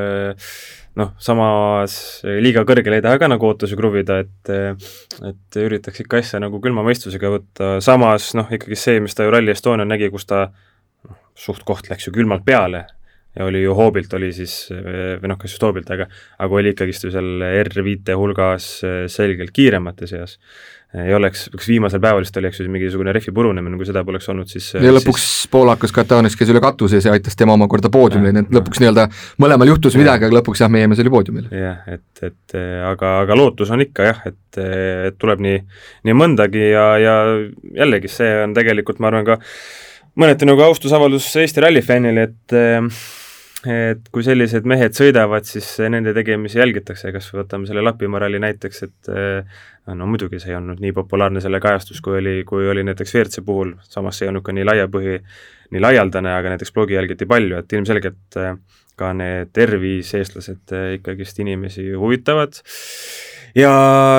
[0.98, 4.54] noh, samas liiga kõrgele ei taha ka nagu ootusi kruvida, et
[5.30, 9.36] et üritaks ikka asja nagu külma mõistusega võtta, samas noh, ikkagi see, mis ta ju
[9.38, 10.67] Rally Estonial nägi, kus ta suht
[11.66, 12.86] koht läks ju külmalt peale
[13.38, 16.08] ja oli ju hoobilt oli siis, või noh, kas just hoobilt, aga
[16.42, 18.72] aga oli ikkagist ju seal R5 hulgas
[19.14, 20.38] selgelt kiiremate seas.
[20.96, 24.30] ei oleks, üks viimasel päeval vist oli, eks ju, mingisugune rehvi purunemine, kui seda poleks
[24.32, 25.50] olnud, siis ja lõpuks siis...
[25.52, 29.10] poolakas Katanis käis üle katuse ja aitas tema omakorda poodiumile, nii et lõpuks nii-öelda
[29.44, 31.50] mõlemal juhtus midagi, aga lõpuks jah, meie mees oli poodiumil.
[31.52, 34.62] jah, et, et aga, aga lootus on ikka jah, et,
[35.12, 35.60] et tuleb nii,
[36.08, 37.18] nii mõndagi ja, ja
[37.84, 39.42] jällegi, see on tegelikult, ma arvan, ka
[40.18, 42.60] mõneti nagu austusavaldus Eesti rallifännile, et
[43.68, 48.84] et kui sellised mehed sõidavad, siis nende tegemisi jälgitakse, kas võtame selle Lapimaa ralli näiteks,
[48.86, 49.62] et eh,
[49.98, 53.44] no muidugi see ei olnud nii populaarne selle kajastus, kui oli, kui oli näiteks WRC
[53.46, 55.18] puhul, samas see ei olnud ka nii laiapõhi,
[55.74, 58.54] nii laialdane, aga näiteks blogi jälgiti palju, et ilmselgelt eh,
[58.98, 62.62] ka need R5 eestlased eh, ikkagist inimesi huvitavad
[63.56, 63.72] ja,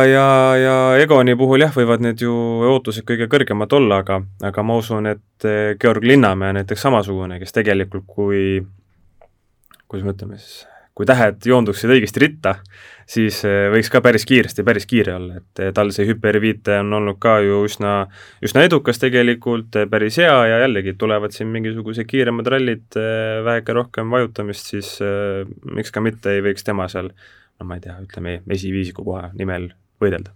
[0.07, 2.33] ja, ja Egoni puhul jah, võivad need ju
[2.73, 5.49] ootused kõige kõrgemad olla, aga, aga ma usun, et
[5.81, 8.43] Georg Linnamäe näiteks samasugune, kes tegelikult, kui
[9.89, 10.67] kuidas me ütleme siis,
[10.99, 12.55] kui tähed joonduksid õigesti ritta,
[13.09, 16.93] siis eh, võiks ka päris kiiresti, päris kiire olla, et eh, tal see hüperviite on
[16.99, 17.95] olnud ka ju üsna,
[18.45, 23.01] üsna edukas tegelikult, eh, päris hea ja jällegi tulevad siin mingisugused kiiremad rallid,
[23.49, 24.97] väheke rohkem vajutamist, siis
[25.73, 27.13] miks ka mitte ei võiks tema seal
[27.61, 29.71] no ma ei tea, ütleme esiviisiku koha nimel
[30.03, 30.35] võidelda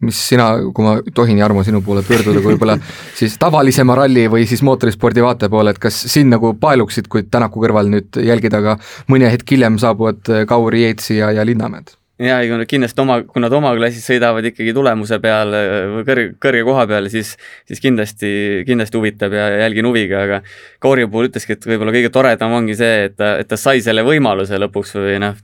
[0.00, 2.78] mis sina, kui ma tohin, Jarmo, sinu poole pöörduda, kui võib-olla
[3.18, 7.60] siis tavalisema ralli või siis mootorispordi vaataja poole, et kas sind nagu paeluksid, kui Tänaku
[7.66, 8.78] kõrval nüüd jälgida, aga
[9.12, 11.92] mõni hetk hiljem saabuvad Kauri, Jeetsi ja, ja Linnamäed?
[12.20, 15.54] jaa, ei kindlasti oma, kui nad oma klassis sõidavad ikkagi tulemuse peal
[15.94, 17.32] või kõrge, kõrge koha peal, siis,
[17.68, 18.32] siis kindlasti,
[18.68, 20.40] kindlasti huvitab ja jälgin huviga, aga
[20.84, 24.04] Kauri puhul ütleski, et võib-olla kõige toredam ongi see, et ta, et ta sai selle
[24.04, 25.40] võimaluse lõpuks või noh,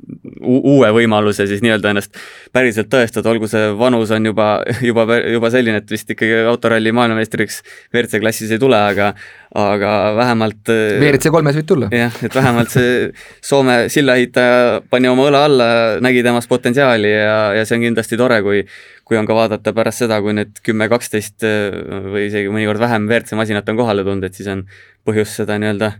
[0.46, 2.16] uue võimaluse siis nii-öelda ennast
[2.54, 4.48] päriselt tõestada, olgu see vanus on juba,
[4.88, 7.62] juba, juba selline, et vist ikkagi autoralli maailmameistriks
[7.94, 9.12] WRC klassis ei tule, aga
[9.56, 11.88] aga vähemalt äh, WRC kolmes võid tulla.
[11.94, 13.08] jah, et vähemalt see
[13.44, 15.68] Soome sillaehitaja pani oma õla alla,
[16.04, 18.64] nägi temas potentsiaali ja, ja see on kindlasti tore, kui
[19.06, 21.74] kui on ka vaadata pärast seda, kui need kümme, kaksteist äh,
[22.10, 24.66] või isegi mõnikord vähem WRC masinat on kohale tulnud, et siis on
[25.06, 25.92] põhjust seda nii-öelda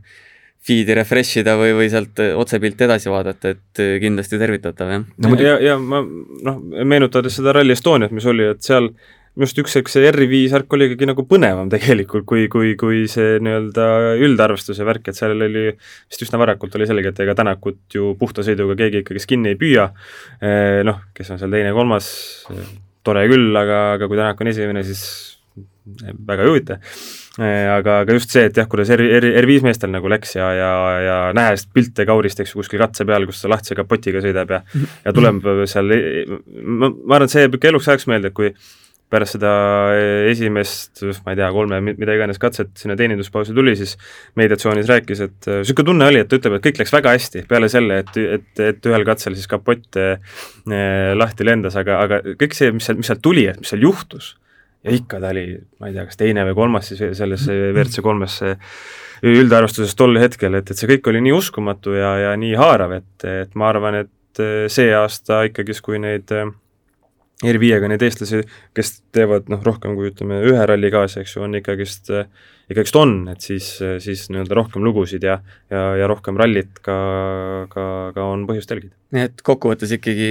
[0.66, 5.05] feed'i refresh ida või, või sealt otsepilti edasi vaadata, et kindlasti tervitatav, jah.
[5.26, 8.90] ja, ja, ja ma noh, meenutades seda Rally Estoniat, mis oli, et seal
[9.37, 13.02] minu arust üks hetk see R5 värk oli ikkagi nagu põnevam tegelikult, kui, kui, kui
[13.12, 13.88] see nii-öelda
[14.24, 18.40] üldarvestuse värk, et seal oli vist üsna varakult oli selge, et ega Tänakut ju puhta
[18.46, 19.90] sõiduga keegi ikkagist kinni ei püüa,
[20.40, 22.09] eh, noh, kes on seal teine-kolmas,
[23.05, 25.05] tore küll, aga, aga kui Tänak on esimene, siis
[26.27, 26.79] väga ei huvita.
[27.38, 30.49] Eh, aga, aga just see, et jah, kuidas R, R, R5 meestel nagu läks ja,
[30.57, 30.72] ja,
[31.05, 34.62] ja nähes pilte Kaurist, eks ju, kuskil katse peal, kus ta lahtise kapotiga sõidab ja
[35.05, 35.92] ja tuleb seal,
[36.57, 38.53] ma, ma arvan, et see jääb ikka eluks ajaks meelde, et kui
[39.12, 39.51] pärast seda
[40.31, 43.94] esimest, ma ei tea, kolme, mida iganes katset sinna teeninduspausi tuli, siis
[44.38, 47.44] meediatsoonis rääkis, et niisugune äh, tunne oli, et ta ütleb, et kõik läks väga hästi,
[47.51, 50.18] peale selle, et, et, et ühel katsel siis kapott eh,
[51.14, 54.35] lahti lendas, aga, aga kõik see, mis seal, mis sealt tuli, et mis seal juhtus,
[54.87, 55.49] ja ikka ta oli,
[55.81, 58.40] ma ei tea, kas teine või kolmas siis selles WRC kolmes
[59.27, 63.27] üldarvestuses tol hetkel, et, et see kõik oli nii uskumatu ja, ja nii haarav, et,
[63.27, 66.51] et ma arvan, et see aasta ikkagist, kui neid äh,
[67.44, 68.42] R5-ga neid eestlasi,
[68.77, 72.09] kes teevad noh, rohkem kui ütleme, ühe ralli kaasa, eks ju, on ikkagist,
[72.66, 73.68] ikkagist on, et siis,
[74.02, 75.38] siis nii-öelda rohkem lugusid ja
[75.70, 76.96] ja, ja rohkem rallit ka,
[77.70, 77.85] ka,
[78.16, 78.94] ka on põhjust jälgida.
[79.14, 80.31] nii et kokkuvõttes ikkagi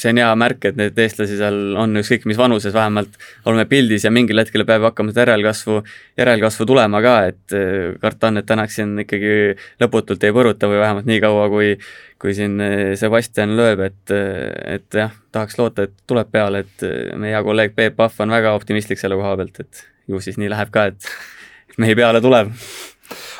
[0.00, 4.08] see on hea märk, et neid eestlasi seal on ükskõik mis vanuses, vähemalt oleme pildis
[4.08, 5.82] ja mingil hetkel peab hakkama seda järelkasvu,
[6.20, 7.56] järelkasvu tulema ka, et
[8.00, 11.74] karta on, et Tänak siin ikkagi lõputult ei põruta või vähemalt nii kaua, kui
[12.22, 16.86] kui siin eh, Sebastian lööb, et, eh, et jah, tahaks loota, et tuleb peale, et
[16.86, 20.38] eh, meie hea kolleeg Peep Pahv on väga optimistlik selle koha pealt, et ju siis
[20.40, 21.10] nii läheb ka, et
[21.76, 22.52] mehi peale tuleb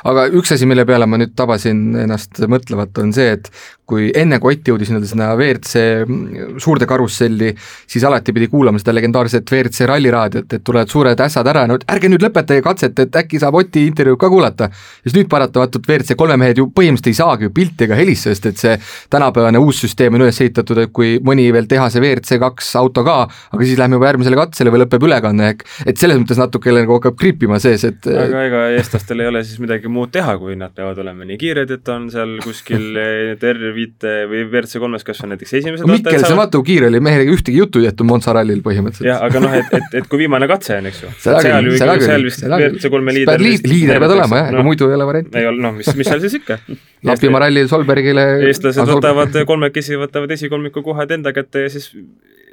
[0.05, 3.50] aga üks asi, mille peale ma nüüd tabasin ennast mõtlevat, on see, et
[3.87, 7.52] kui enne kui Ott jõudis nii-öelda sinna WRC suurde karusselli,
[7.87, 12.11] siis alati pidi kuulama seda legendaarset WRC ralliraadiot, et tulevad suured ässad ära, no ärge
[12.11, 14.68] nüüd lõpetage katset, et äkki saab Oti intervjuud ka kuulata.
[15.05, 18.46] siis nüüd paratamatult WRC kolme mehed ju põhimõtteliselt ei saagi ju pilti ega helist, sest
[18.50, 18.74] et see
[19.11, 23.05] tänapäevane uus süsteem on üles ehitatud, et kui mõni veel teha see WRC kaks auto
[23.07, 23.18] ka,
[23.52, 26.98] aga siis lähme juba järgmisele katsele või lõpeb ülekanne, ehk et selles mõttes natuke nagu
[26.98, 30.75] hakkab kriipima sees, et aga ega eestlastel ei ole siis midagi muud teha, kui nad
[30.77, 32.99] peavad olema nii kiired, et on seal kuskil
[33.57, 37.27] R viite või WRC kolmes kas on näiteks esimesed no, Mikkel, kui kiire oli, mehega
[37.33, 39.09] ühtegi juttu ei jätnud Monza rallil põhimõtteliselt.
[39.11, 41.14] jah, aga noh, et, et, et kui viimane katse on, eks ju.
[41.23, 44.90] seal, seal, seal vist WRC kolme liider liid, liider pead olema jah, ega no, muidu
[44.90, 45.40] ei ole varianti.
[45.40, 46.61] ei ole, noh, mis, mis seal siis ikka
[47.07, 51.92] Lapimaa rallil Solbergile eestlased võtavad kolmekesi, võtavad esikolmiku kohad enda kätte ja siis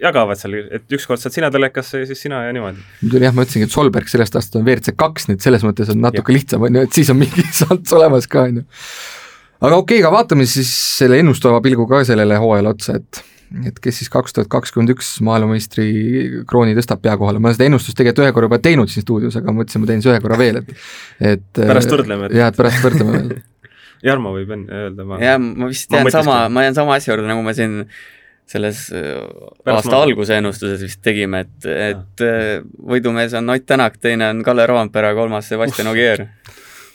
[0.04, 2.84] jagavad seal, et ükskord saad sina telekasse ja siis sina ja niimoodi.
[3.04, 5.66] nüüd oli jah, ma ütlesingi, et Solberg sellest aastast on WRC kaks, nii et selles
[5.66, 6.40] mõttes on natuke ja.
[6.40, 8.66] lihtsam, on ju, et siis on mingi sants olemas ka, on ju.
[9.60, 13.24] aga okei okay,, aga vaatame siis selle ennustava pilguga ka sellele hooajale otsa, et
[13.68, 15.86] et kes siis kaks tuhat kakskümmend üks maailmameistri
[16.50, 19.38] krooni tõstab pea kohale, ma olen seda ennustust tegelikult ühe korra juba teinud siin stuudios,
[19.38, 20.74] aga mõtlesin, ma teen siis ühe korra veel, et
[21.34, 22.32] et pärast võrdleme.
[22.34, 23.36] jah, et pärast võrdleme veel
[24.04, 27.30] Jarmo võib enne öelda, ma jah, ma vist jään sama, ma jään sama asja juurde,
[27.30, 27.86] nagu ma siin
[28.50, 29.22] selles äh,
[29.64, 30.02] Pärast aasta ma...
[30.04, 35.14] alguse ennustuses vist tegime, et, et äh, võidumees on Ott Tänak, teine on Kalle Roompere,
[35.18, 36.26] kolmas Sebastian Ogier.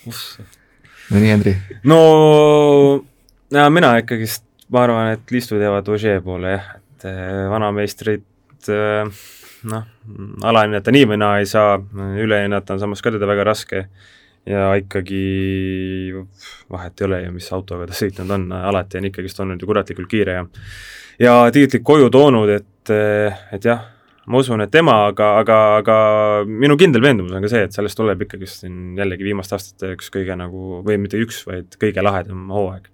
[0.07, 1.55] no nii, Henri?
[1.89, 2.01] no
[3.55, 8.25] no mina ikkagist, ma arvan, et listud jäävad Ožee poole jah, et äh, vanameistrit
[8.69, 9.85] noh,
[10.45, 11.79] alahinnata nii või naa ei saa,
[12.21, 13.87] üle hinnata on samas ka teda väga raske
[14.47, 15.23] ja ikkagi
[16.71, 20.11] vahet ei ole ju, mis autoga ta sõitnud on, alati on ikkagist olnud ju kuratlikult
[20.11, 20.49] kiire ja
[21.19, 22.93] ja tiitlit koju toonud, et,
[23.53, 23.83] et jah,
[24.29, 25.97] ma usun, et tema, aga, aga, aga
[26.47, 30.13] minu kindel veendumus on ka see, et sellest tuleb ikkagist siin jällegi viimaste aastate üks
[30.15, 32.89] kõige nagu, või mitte üks, vaid kõige lahedam hooaeg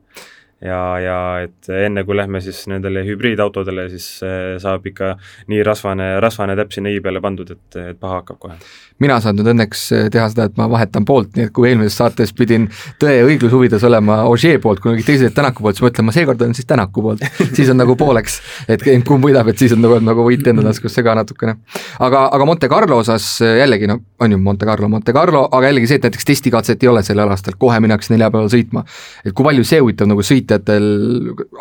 [0.60, 5.14] ja, ja et enne, kui lähme siis nendele hübriidautodele, siis eh, saab ikka
[5.50, 8.58] nii rasvane, rasvane täpp sinna i peale pandud, et, et paha hakkab kohe
[9.02, 11.96] mina saan nüüd õnneks eh, teha seda, et ma vahetan poolt, nii et kui eelmises
[11.98, 12.68] saates pidin
[13.02, 16.14] tõe ja õigluse huvides olema Ogier poolt, olid teised Tänaku poolt, siis ma ütlen, ma
[16.14, 17.24] seekord olen siis Tänaku poolt.
[17.56, 18.38] siis on nagu pooleks,
[18.70, 21.56] et kumb võidab, et siis on nagu, nagu võit enda taskusse ka natukene.
[21.98, 25.72] aga, aga Monte Carlo osas eh, jällegi noh, on ju Monte Carlo, Monte Carlo, aga
[25.72, 28.84] jällegi see, et näiteks testikatset ei ole sellel aastal, kohe minnakse neljapäeval sõitma.
[29.24, 30.22] et kui palju see huvitab nagu
[30.54, 30.88] sõitjatel,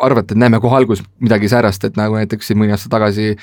[0.04, 3.34] arvate, et näeme kohe alguses midagi säärast, et nagu näiteks siin mõni aasta tagasi,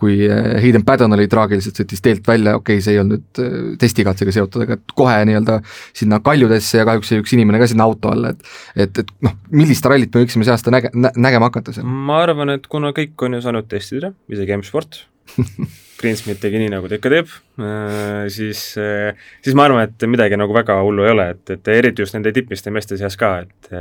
[0.00, 3.76] kui eh, Hayden Paddon oli traagiliselt, sõitis teelt välja, okei okay,, see ei olnud Äh,
[3.80, 5.58] testikatsega seotud, aga kohe nii-öelda
[5.96, 9.34] sinna kaljudesse ja kahjuks jäi üks inimene ka sinna auto alla, et et, et noh,
[9.54, 11.86] millist rallit me võiksime see aasta näge-, nägema hakata seal?
[11.86, 15.04] ma arvan, et kuna kõik on ju saanud testida, isegi M-sport
[16.02, 17.32] Greensmith tegi nii, nagu ta ikka teeb,
[17.62, 21.72] äh, siis, äh, siis ma arvan, et midagi nagu väga hullu ei ole, et, et
[21.72, 23.72] eriti just nende tippmiste meeste seas ka, et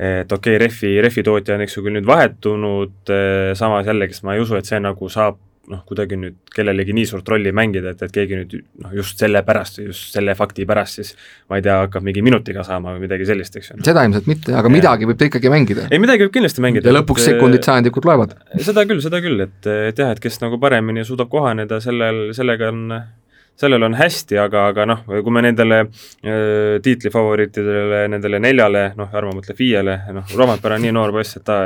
[0.00, 3.14] et okei okay,, rehvi, rehvi tootja on eks ju küll nüüd vahetunud,
[3.58, 5.36] samas jällegi, ma ei usu, et see nagu saab
[5.70, 9.42] noh, kuidagi nüüd kellelegi nii suurt rolli mängida, et, et keegi nüüd noh, just selle
[9.46, 11.12] pärast, just selle fakti pärast siis
[11.50, 13.78] ma ei tea, hakkab mingi minutiga saama või midagi sellist, eks ju.
[13.86, 14.74] seda ilmselt mitte, aga ja.
[14.74, 15.86] midagi võib ta ikkagi mängida.
[15.90, 16.90] ei, midagi võib kindlasti mängida.
[16.90, 18.36] ja lõpuks et, sekundid, sajandikud loevad.
[18.58, 19.58] seda küll, seda küll, et,
[19.92, 22.86] et jah, et kes nagu paremini suudab kohaneda, sellel, sellega on
[23.60, 29.34] sellel on hästi, aga, aga noh, kui me nendele äh, tiitlifavoriitidele, nendele neljale, noh, Arvo
[29.36, 31.58] mõtleb viiele, noh, Rompera on nii noor poiss, et ta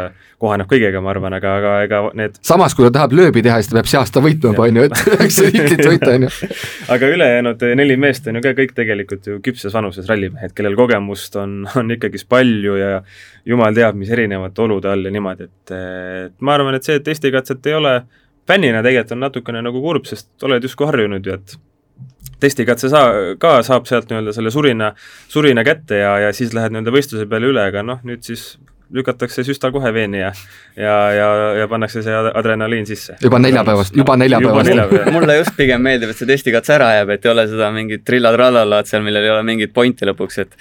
[0.42, 3.70] kohaneb kõigega, ma arvan, aga, aga ega need samas, kui ta tahab lööbi teha, siis
[3.70, 6.32] ta peab see aasta võitma on ju, et üheksa tiitlit võita, on ju.
[6.96, 11.38] aga ülejäänud neli meest on ju ka kõik tegelikult ju küpses vanuses rallimehed, kellel kogemust
[11.40, 12.90] on, on ikkagist palju ja
[13.46, 17.12] jumal teab, mis erinevate olude all ja niimoodi, et, et ma arvan, et see, et
[17.14, 17.94] Eesti katset ei ole,
[18.48, 21.56] fännina tegelikult on natukene nagu kurb, sest oled justkui harjunud ju, et
[22.40, 24.92] testikatse saa-, ka saab sealt nii-öelda selle surina,
[25.32, 28.54] surina kätte ja, ja siis lähed nii-öelda võistluse peale üle, aga noh, nüüd siis
[28.94, 30.30] lükatakse süstal kohe veeni ja
[30.76, 31.28] ja, ja,
[31.60, 33.16] ja pannakse see adrenaliin sisse.
[33.22, 35.12] juba neljapäevast, juba neljapäevast.
[35.14, 38.90] mulle just pigem meeldib, et see testikatse ära jääb, et ei ole seda mingit trilla-trallalaad
[38.90, 40.58] seal, millel ei ole mingit pointi lõpuks, et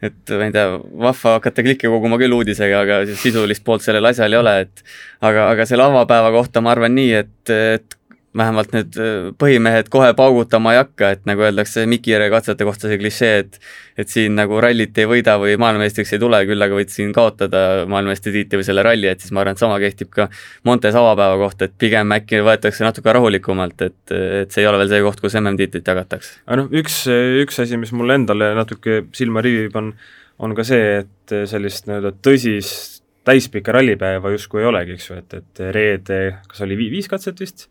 [0.00, 0.66] et ma ei tea,
[1.04, 4.84] vahva hakata klikke koguma küll uudisega, aga sisulist poolt sellel asjal ei ole, et
[5.20, 7.99] aga, aga selle avapäeva kohta ma arvan nii, et, et
[8.36, 12.98] vähemalt need äh, põhimehed kohe paugutama ei hakka, et nagu öeldakse Mikire katsete kohta see
[13.00, 13.58] klišee, et
[14.00, 17.64] et siin nagu rallit ei võida või maailmameistriks ei tule, küll aga võid siin kaotada
[17.90, 20.28] maailmameistritiitli või selle ralli, et siis ma arvan, et sama kehtib ka
[20.64, 24.94] Montes avapäeva kohta, et pigem äkki võetakse natuke rahulikumalt, et, et see ei ole veel
[24.94, 26.38] see koht, kus MM-tiitlit jagatakse.
[26.46, 27.02] aga noh, üks,
[27.42, 29.92] üks asi, mis mulle endale natuke silma riivib, on,
[30.40, 35.34] on ka see, et sellist nii-öelda tõsist täispikka rallipäeva justkui ei olegi, eks ju, et,
[35.42, 37.68] et reede, kas oli viis katset vist,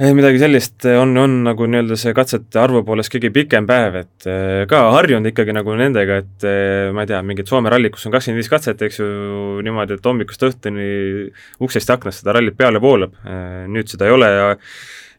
[0.00, 4.64] midagi sellist on, on nagu nii-öelda see katsete arvu poolest kõige pikem päev, et eh,
[4.70, 8.14] ka harjunud ikkagi nagu nendega, et eh, ma ei tea, mingid Soome rallid, kus on
[8.14, 9.08] kakskümmend viis katset, eks ju,
[9.64, 10.88] niimoodi, et hommikust õhtuni
[11.62, 14.52] uksest ja aknast seda rallit peale voolab, eh, nüüd seda ei ole ja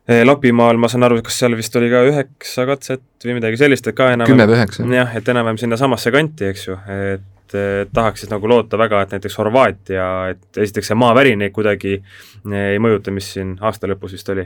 [0.05, 3.95] Lapimaal ma saan aru, kas seal vist oli ka üheksa katset või midagi sellist, et
[3.97, 4.85] ka enam kümme või üheksa.
[4.93, 9.15] jah, et enam-vähem sinnasamasse kanti, eks ju, et et tahaks siis nagu loota väga, et
[9.15, 11.99] näiteks Horvaatia, et esiteks see maavärin neid kuidagi
[12.45, 14.45] ei mõjuta, mis siin aasta lõpus vist oli.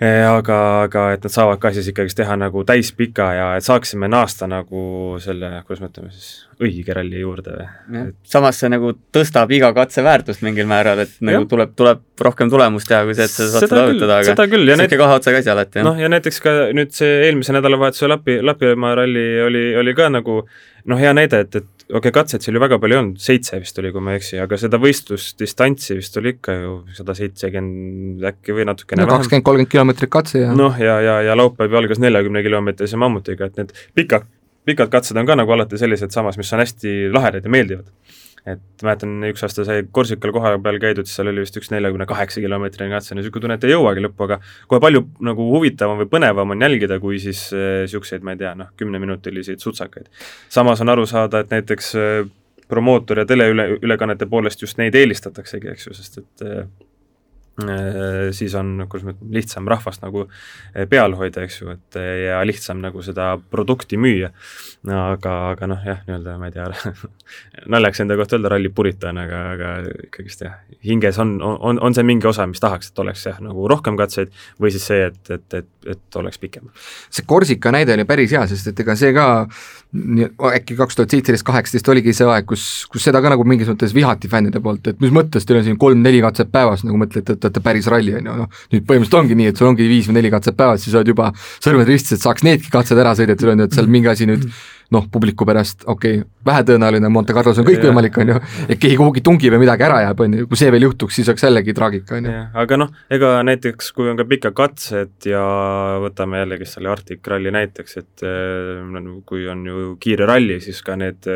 [0.00, 4.48] aga, aga et nad saavad ka siis ikkagist teha nagu täispika ja et saaksime naasta
[4.48, 6.30] nagu selle, kuidas me ütleme siis,
[6.60, 8.02] õige ralli juurde või?
[8.24, 11.48] samas see nagu tõstab iga katse väärtust mingil määral, et nagu ja.
[11.48, 15.00] tuleb, tuleb rohkem tulemust teha, kui see, et sa saad seda arutada, aga ja näiteks
[15.00, 15.88] kahe otsaga asi alati, jah.
[15.88, 20.42] noh, ja näiteks ka nüüd see eelmise nädalavahetuse Lapi, Lapimaa ralli oli, oli ka nagu
[20.86, 23.60] noh, hea näide, et, et okei okay,, katseid seal ju väga palju ei olnud, seitse
[23.62, 28.24] vist oli, kui ma ei eksi, aga seda võistlusdistantsi vist oli ikka ju sada seitsekümmend
[28.32, 32.02] äkki või natukene no, kakskümmend, kolmkümmend kilomeetrit katse ja noh, ja, ja, ja laupäev algas
[32.02, 34.26] neljakümne kilomeetrise mammutiga, et need pikad,
[34.66, 37.86] pikad katsed on ka nagu alati sellised samas, mis on hästi lahedad ja meeldivad
[38.46, 42.06] et mäletan, üks aasta sai Korsikal koha peal käidud, siis seal oli vist üks neljakümne
[42.08, 44.38] kaheksa kilomeetrine katse, niisugune tunne, et ei jõuagi lõppu, aga
[44.70, 48.54] kohe palju nagu huvitavam või põnevam on jälgida, kui siis niisuguseid äh,, ma ei tea,
[48.58, 50.10] noh, kümneminutiliseid sutsakaid.
[50.52, 52.18] samas on aru saada, et näiteks äh,
[52.68, 56.66] promootor ja teleüle, ülekannete poolest just neid eelistataksegi, eks ju, sest et äh,
[58.36, 62.26] siis on, kuidas ma ütlen, lihtsam rahvast nagu äh, peal hoida, eks ju, et äh,
[62.26, 64.28] ja lihtsam nagu seda produkti müüa.
[64.86, 66.66] aga, aga noh, jah, nii-öelda ma ei tea
[67.72, 69.70] naljaks enda kohta öelda ralli puritan, aga, aga
[70.04, 73.66] ikkagist jah, hinges on, on, on see mingi osa, mis tahaks, et oleks jah, nagu
[73.72, 76.68] rohkem katseid või siis see, et, et, et, et oleks pikem.
[77.10, 79.26] see Korsika näide oli päris hea, sest et ega see ka
[80.52, 83.94] äkki kaks tuhat seitseteist, kaheksateist oligi see aeg, kus, kus seda ka nagu mingis mõttes
[83.96, 87.45] vihati fännide poolt, et mis mõttes teil on siin kolm-neli katset päevas, nagu mõtlete, et
[87.46, 90.18] olete päris ralli, on ju, noh, nüüd põhimõtteliselt ongi nii, et sul ongi viis või
[90.18, 93.64] neli katset päevas, siis oled juba sõrmed ristis, et saaks needki katsed ära sõidetud, on
[93.64, 94.48] ju, et seal mingi asi nüüd
[94.94, 98.36] noh, publiku pärast, okei okay,, vähetõenäoline, Monte Carlos on kõik ja, võimalik, on ju,
[98.68, 101.30] et keegi kuhugi tungib ja midagi ära jääb, on ju, kui see veel juhtuks, siis
[101.32, 102.34] oleks jällegi traagika, on ju.
[102.62, 105.42] aga noh, ega näiteks kui on ka pikad katsed ja
[106.04, 110.98] võtame jällegi selle Arctic Rally näiteks, et äh, kui on ju kiire ralli, siis ka
[111.00, 111.26] need,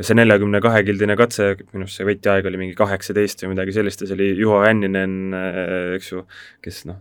[0.00, 4.02] see neljakümne kahe kildine katse, minu arust see võtjaeg oli mingi kaheksateist või midagi sellist
[4.02, 6.26] ja see oli Juho Hänninen, äh, eks ju,
[6.64, 6.98] kes noh,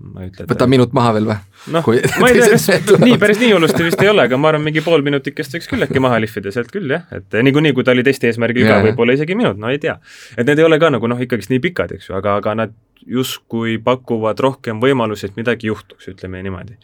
[0.00, 1.36] ma ei ütle, et võta minut maha veel või?
[1.74, 1.88] noh,
[2.22, 2.68] ma ei tea, kas
[3.06, 5.86] nii, päris nii hullusti vist ei ole, aga ma arvan, mingi pool minutikest võiks küll
[5.86, 9.16] äkki maha lihvida sealt küll jah, et niikuinii, kui ta oli testi eesmärgil ka, võib-olla
[9.18, 9.98] isegi minut, no ei tea.
[10.36, 12.76] et need ei ole ka nagu noh, ikkagist nii pikad, eks ju, aga, aga nad
[13.06, 16.76] justkui pakuvad rohkem võimalusi, et midagi juhtuks, ütleme niimoodi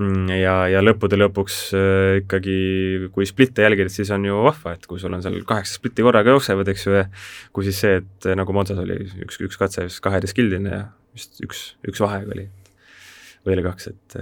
[0.00, 2.60] mm, ja, ja lõppude lõpuks äh, ikkagi,
[3.14, 6.36] kui splitte jälgida, siis on ju vahva, et kui sul on seal kaheksa splitti korraga
[6.36, 7.04] jooksevad, eks ju,
[7.56, 11.62] kui siis see, et nagu Monzas oli üks, üks katse vist kaheteistkildine ja vist üks,
[11.86, 12.48] üks vaheaeg oli,
[13.46, 14.20] või oli kaks, et,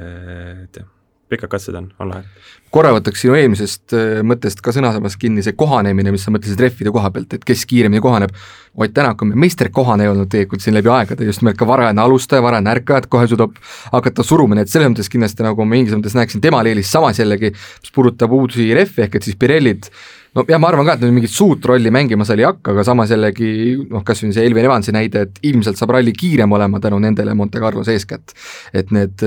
[0.65, 0.89] et jah,
[1.29, 2.47] pikad katsed on, on lahedad.
[2.73, 6.93] korra võtaks sinu eelmisest äh, mõttest ka sõnasabast kinni, see kohanemine, mis sa mõtlesid rehvide
[6.95, 8.35] koha pealt, et kes kiiremini kohaneb,
[8.79, 12.45] Ott Tänak on meil meisterkohane olnud tegelikult siin läbi aegade, just nimelt ka varajane alustaja,
[12.45, 13.57] varajane ärkaja, et kohe suudab
[13.91, 17.19] hakata suruma, nii et selles mõttes kindlasti nagu ma mingis mõttes näeksin temal eelist, samas
[17.19, 19.91] jällegi, mis puudutab uusi rehve, ehk et siis Pirellid
[20.37, 22.87] no jah, ma arvan ka, et nad mingit suurt rolli mängima seal ei hakka, aga
[22.87, 23.51] samas jällegi
[23.89, 27.35] noh, kas või see Elvin Evansi näide, et ilmselt saab ralli kiirem olema tänu nendele
[27.39, 28.35] Monte Carlos eeskätt.
[28.73, 29.23] et need,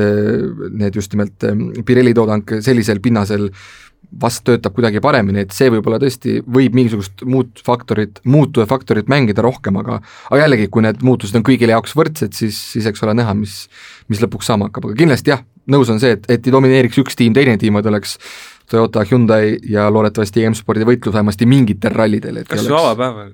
[0.71, 1.47] need just nimelt
[1.85, 3.49] Pirelli toodang sellisel pinnasel
[4.21, 9.43] vast töötab kuidagi paremini, et see võib-olla tõesti võib mingisugust muut faktorit, muutuja faktorit mängida
[9.45, 13.15] rohkem, aga aga jällegi, kui need muutused on kõigile jaoks võrdsed, siis, siis eks ole
[13.17, 13.63] näha, mis,
[14.11, 17.15] mis lõpuks saama hakkab, aga kindlasti jah, nõus on see, et, et ei domineeriks üks
[17.19, 18.17] tiim, teine tiim, vaid oleks
[18.71, 23.31] Toyota, Hyundai ja loodetavasti EM-spordi võitlus vähemasti mingitel rallidel, et kas või avapäeval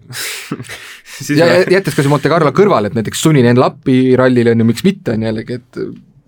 [1.38, 4.86] ja jättes ka see Monte Carlo kõrvale, et näiteks Suninen Lappi rallil on ju, miks
[4.88, 5.82] mitte, on jällegi, et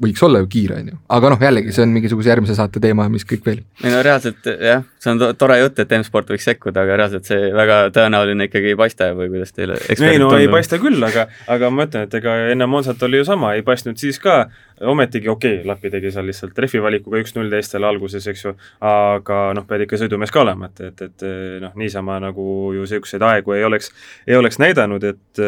[0.04, 0.98] võiks olla ju kiire, on ju.
[1.16, 3.60] aga noh, jällegi, see on mingisuguse järgmise saate teema, mis kõik veel.
[3.84, 7.50] ei no reaalselt jah, see on tore jutt, et M-sport võiks sekkuda, aga reaalselt see
[7.56, 10.40] väga tõenäoline ikkagi ei paista või kuidas teile ei no tundub?
[10.40, 13.66] ei paista küll, aga, aga ma ütlen, et ega enne Monsat oli ju sama, ei
[13.68, 14.46] paistnud siis ka,
[14.82, 18.54] ometigi okei okay,, Lapi tegi seal lihtsalt rehvi valikuga üks-null teistel alguses, eks ju,
[18.86, 21.26] aga noh, pead ikka sõidumees ka olema, et, et, et
[21.64, 23.92] noh, niisama nagu ju niisuguseid aegu ei oleks,
[24.28, 25.44] ei oleks näidanud, et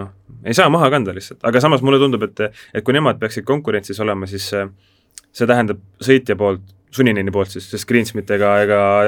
[0.00, 0.12] noh,
[0.44, 2.44] ei saa maha kanda lihtsalt, aga samas mulle tundub, et,
[2.74, 7.86] et kui nemad peaksid konkurentsis olema, siis see tähendab sõitja poolt, Sunineni poolt siis, sest
[7.88, 8.50] Greensmit ega,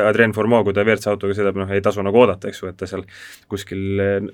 [0.06, 2.78] Adrien Formeau, kui ta WRC autoga sõidab, noh, ei tasu nagu oodata, eks ju, et
[2.78, 3.02] ta seal
[3.50, 3.82] kuskil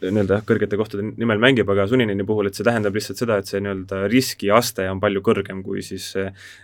[0.02, 3.62] nii-öelda kõrgete kohtade nimel mängib, aga Sunineni puhul, et see tähendab lihtsalt seda, et see
[3.64, 6.10] nii-öelda riskiaste on palju kõrgem kui siis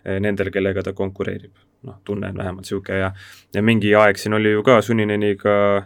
[0.05, 1.55] nendel, kellega ta konkureerib.
[1.85, 3.11] noh, tunne on vähemalt niisugune ja
[3.53, 5.85] ja mingi aeg siin oli ju ka Sunineniga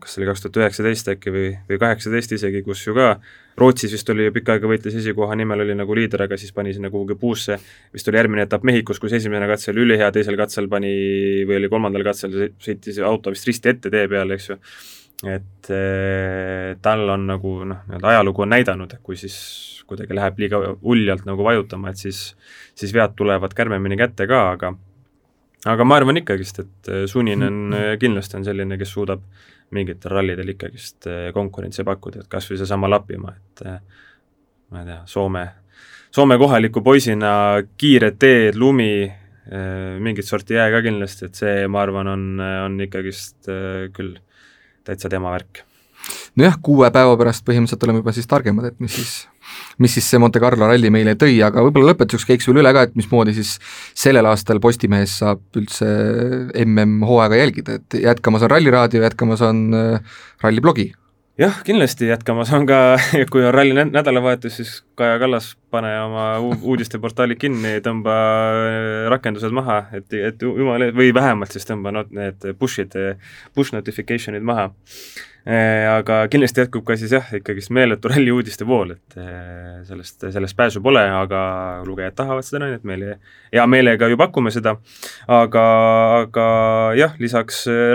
[0.00, 3.16] kas see oli kaks tuhat üheksateist äkki või, või kaheksateist isegi, kus ju ka
[3.56, 6.90] Rootsis vist oli pikka aega võitles esikoha nimel, oli nagu liider, aga siis pani sinna
[6.92, 7.56] kuhugi puusse,
[7.94, 10.92] vist oli järgmine etapp Mehhikos, kus esimene katse oli ülihea, teisel katsel pani
[11.48, 14.58] või oli kolmandal katsel, sõitis auto vist risti ette tee peal, eks ju,
[15.32, 19.38] et eh, tal on nagu noh, nii-öelda ajalugu on näidanud, et kui siis
[19.86, 22.26] kuidagi läheb liiga uljalt nagu vajutama, et siis,
[22.76, 24.74] siis vead tulevad kärmemini kätte ka, aga
[25.66, 27.72] aga ma arvan ikkagist, et Suninen
[28.02, 29.24] kindlasti on selline, kes suudab
[29.74, 33.78] mingitel rallidel ikkagist eh, konkurentsi pakkuda, et kas või seesama Lapimaa, et eh,
[34.72, 35.44] ma ei tea, Soome,
[36.14, 37.30] Soome kohaliku poisina
[37.78, 42.26] kiired teed, lumi, eh, mingit sorti jää ka kindlasti, et see, ma arvan, on,
[42.66, 43.50] on ikkagist
[43.96, 44.16] küll
[44.86, 45.64] täitsa tema värk.
[46.38, 49.16] nojah, kuue päeva pärast põhimõtteliselt oleme juba siis targemad, et mis siis
[49.82, 52.86] mis siis see Monte Carlo ralli meile tõi, aga võib-olla lõpetuseks käiks veel üle ka,
[52.86, 53.56] et mismoodi siis
[53.96, 55.88] sellel aastal Postimehes saab üldse
[56.64, 60.90] MM-hooaega jälgida, et jätkamas on Ralliraadio, jätkamas on äh, ralliblogi.
[61.36, 62.96] Jah, kindlasti jätkamas on ka,
[63.32, 69.82] kui on ralli nädalavahetus, siis Kaja Kallas, pane oma uudisteportaalid kinni, tõmba äh, rakendused maha,
[69.96, 72.96] et, et jumala, või vähemalt siis tõmba not, need push'id,
[73.54, 74.70] push notification'id maha.
[75.46, 80.24] Äh, aga kindlasti jätkub ka siis jah, ikkagist meeletu ralli uudiste vool, et äh, sellest,
[80.34, 81.42] sellest pääsu pole, aga
[81.86, 83.20] lugejad tahavad seda näidet, meile
[83.54, 84.74] hea meelega ju pakume seda,
[85.30, 85.64] aga,
[86.24, 86.48] aga
[86.98, 87.92] jah, lisaks äh,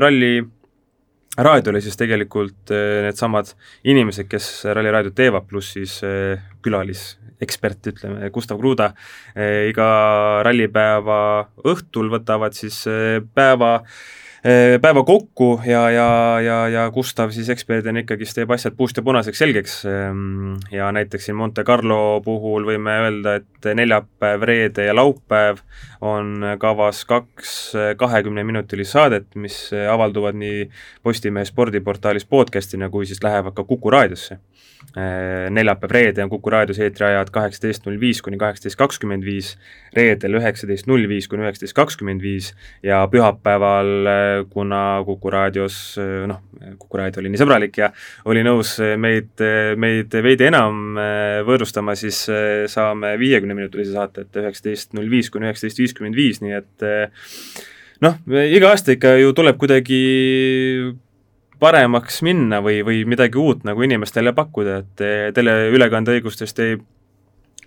[1.37, 3.53] ralli raadiole, siis tegelikult needsamad
[3.87, 5.97] inimesed, kes Ralli raadiot teevad, pluss siis
[6.61, 8.91] külalisekspert, ütleme, Gustav Kruda,
[9.69, 9.87] iga
[10.43, 11.21] rallipäeva
[11.71, 12.83] õhtul võtavad siis
[13.33, 14.20] päeva Eh,
[14.81, 16.07] päeva kokku ja, ja,
[16.41, 19.75] ja, ja Gustav siis eksperdina ikkagist teeb asjad puust ja punaseks selgeks.
[19.85, 25.61] Ehm, ja näiteks siin Monte Carlo puhul võime öelda, et neljapäev, reede ja laupäev
[26.01, 27.51] on kavas kaks
[27.97, 30.65] kahekümneminutilist saadet, mis avalduvad nii
[31.03, 34.39] Postimehe spordiportaalis podcast'ina kui siis lähevad ka Kuku raadiosse
[34.97, 39.53] Äh, neljapäev, reede on Kuku raadios eetriajad kaheksateist null viis kuni kaheksateist kakskümmend viis,
[39.95, 42.49] reedel üheksateist null viis kuni üheksateist kakskümmend viis
[42.83, 46.41] ja pühapäeval, äh, kuna Kuku raadios äh, noh,
[46.79, 47.91] Kuku raadio oli nii sõbralik ja
[48.29, 49.41] oli nõus meid,
[49.81, 50.97] meid veidi enam
[51.47, 52.23] võõrustama, siis
[52.71, 56.85] saame viiekümneminutilise saate, et üheksateist null viis kuni üheksateist viiskümmend viis, nii et
[58.05, 60.01] noh, iga aasta ikka ju tuleb kuidagi
[61.61, 65.05] paremaks minna või, või midagi uut nagu inimestele pakkuda, et
[65.37, 66.79] teleülekandeõigustest jäi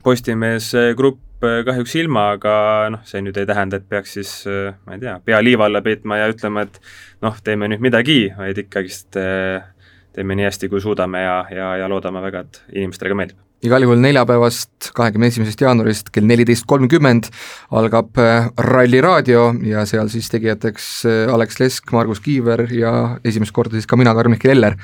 [0.04, 1.34] Postimees Grupp
[1.68, 2.57] kahjuks ilma, aga
[2.95, 6.20] noh, see nüüd ei tähenda, et peaks siis ma ei tea, pea liiva alla peitma
[6.20, 6.80] ja ütlema, et
[7.24, 12.22] noh, teeme nüüd midagi, vaid ikkagist teeme nii hästi, kui suudame ja, ja, ja loodame
[12.24, 17.30] väga, et inimestele ka meeldib igal juhul neljapäevast, kahekümne esimesest jaanuarist kell neliteist kolmkümmend
[17.74, 22.92] algab äh, Ralli raadio ja seal siis tegijateks äh, Alex Lesk, Margus Kiiver ja
[23.24, 24.76] esimest korda siis ka mina, Karl-Mihkel Eller,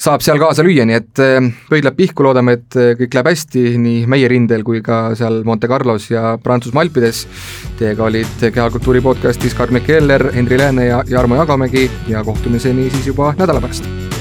[0.00, 3.66] saab seal kaasa lüüa, nii et äh, pöid läheb pihku, loodame, et kõik läheb hästi
[3.82, 7.26] nii meie rindel kui ka seal Monte Carlos ja Prantsusmaa Alpides.
[7.78, 13.34] Teiega olid Kehakultuuri podcastis Karl-Mihkel Eller, Henri Lääne ja Jarmo Jagamägi ja kohtumiseni siis juba
[13.38, 14.11] nädala pärast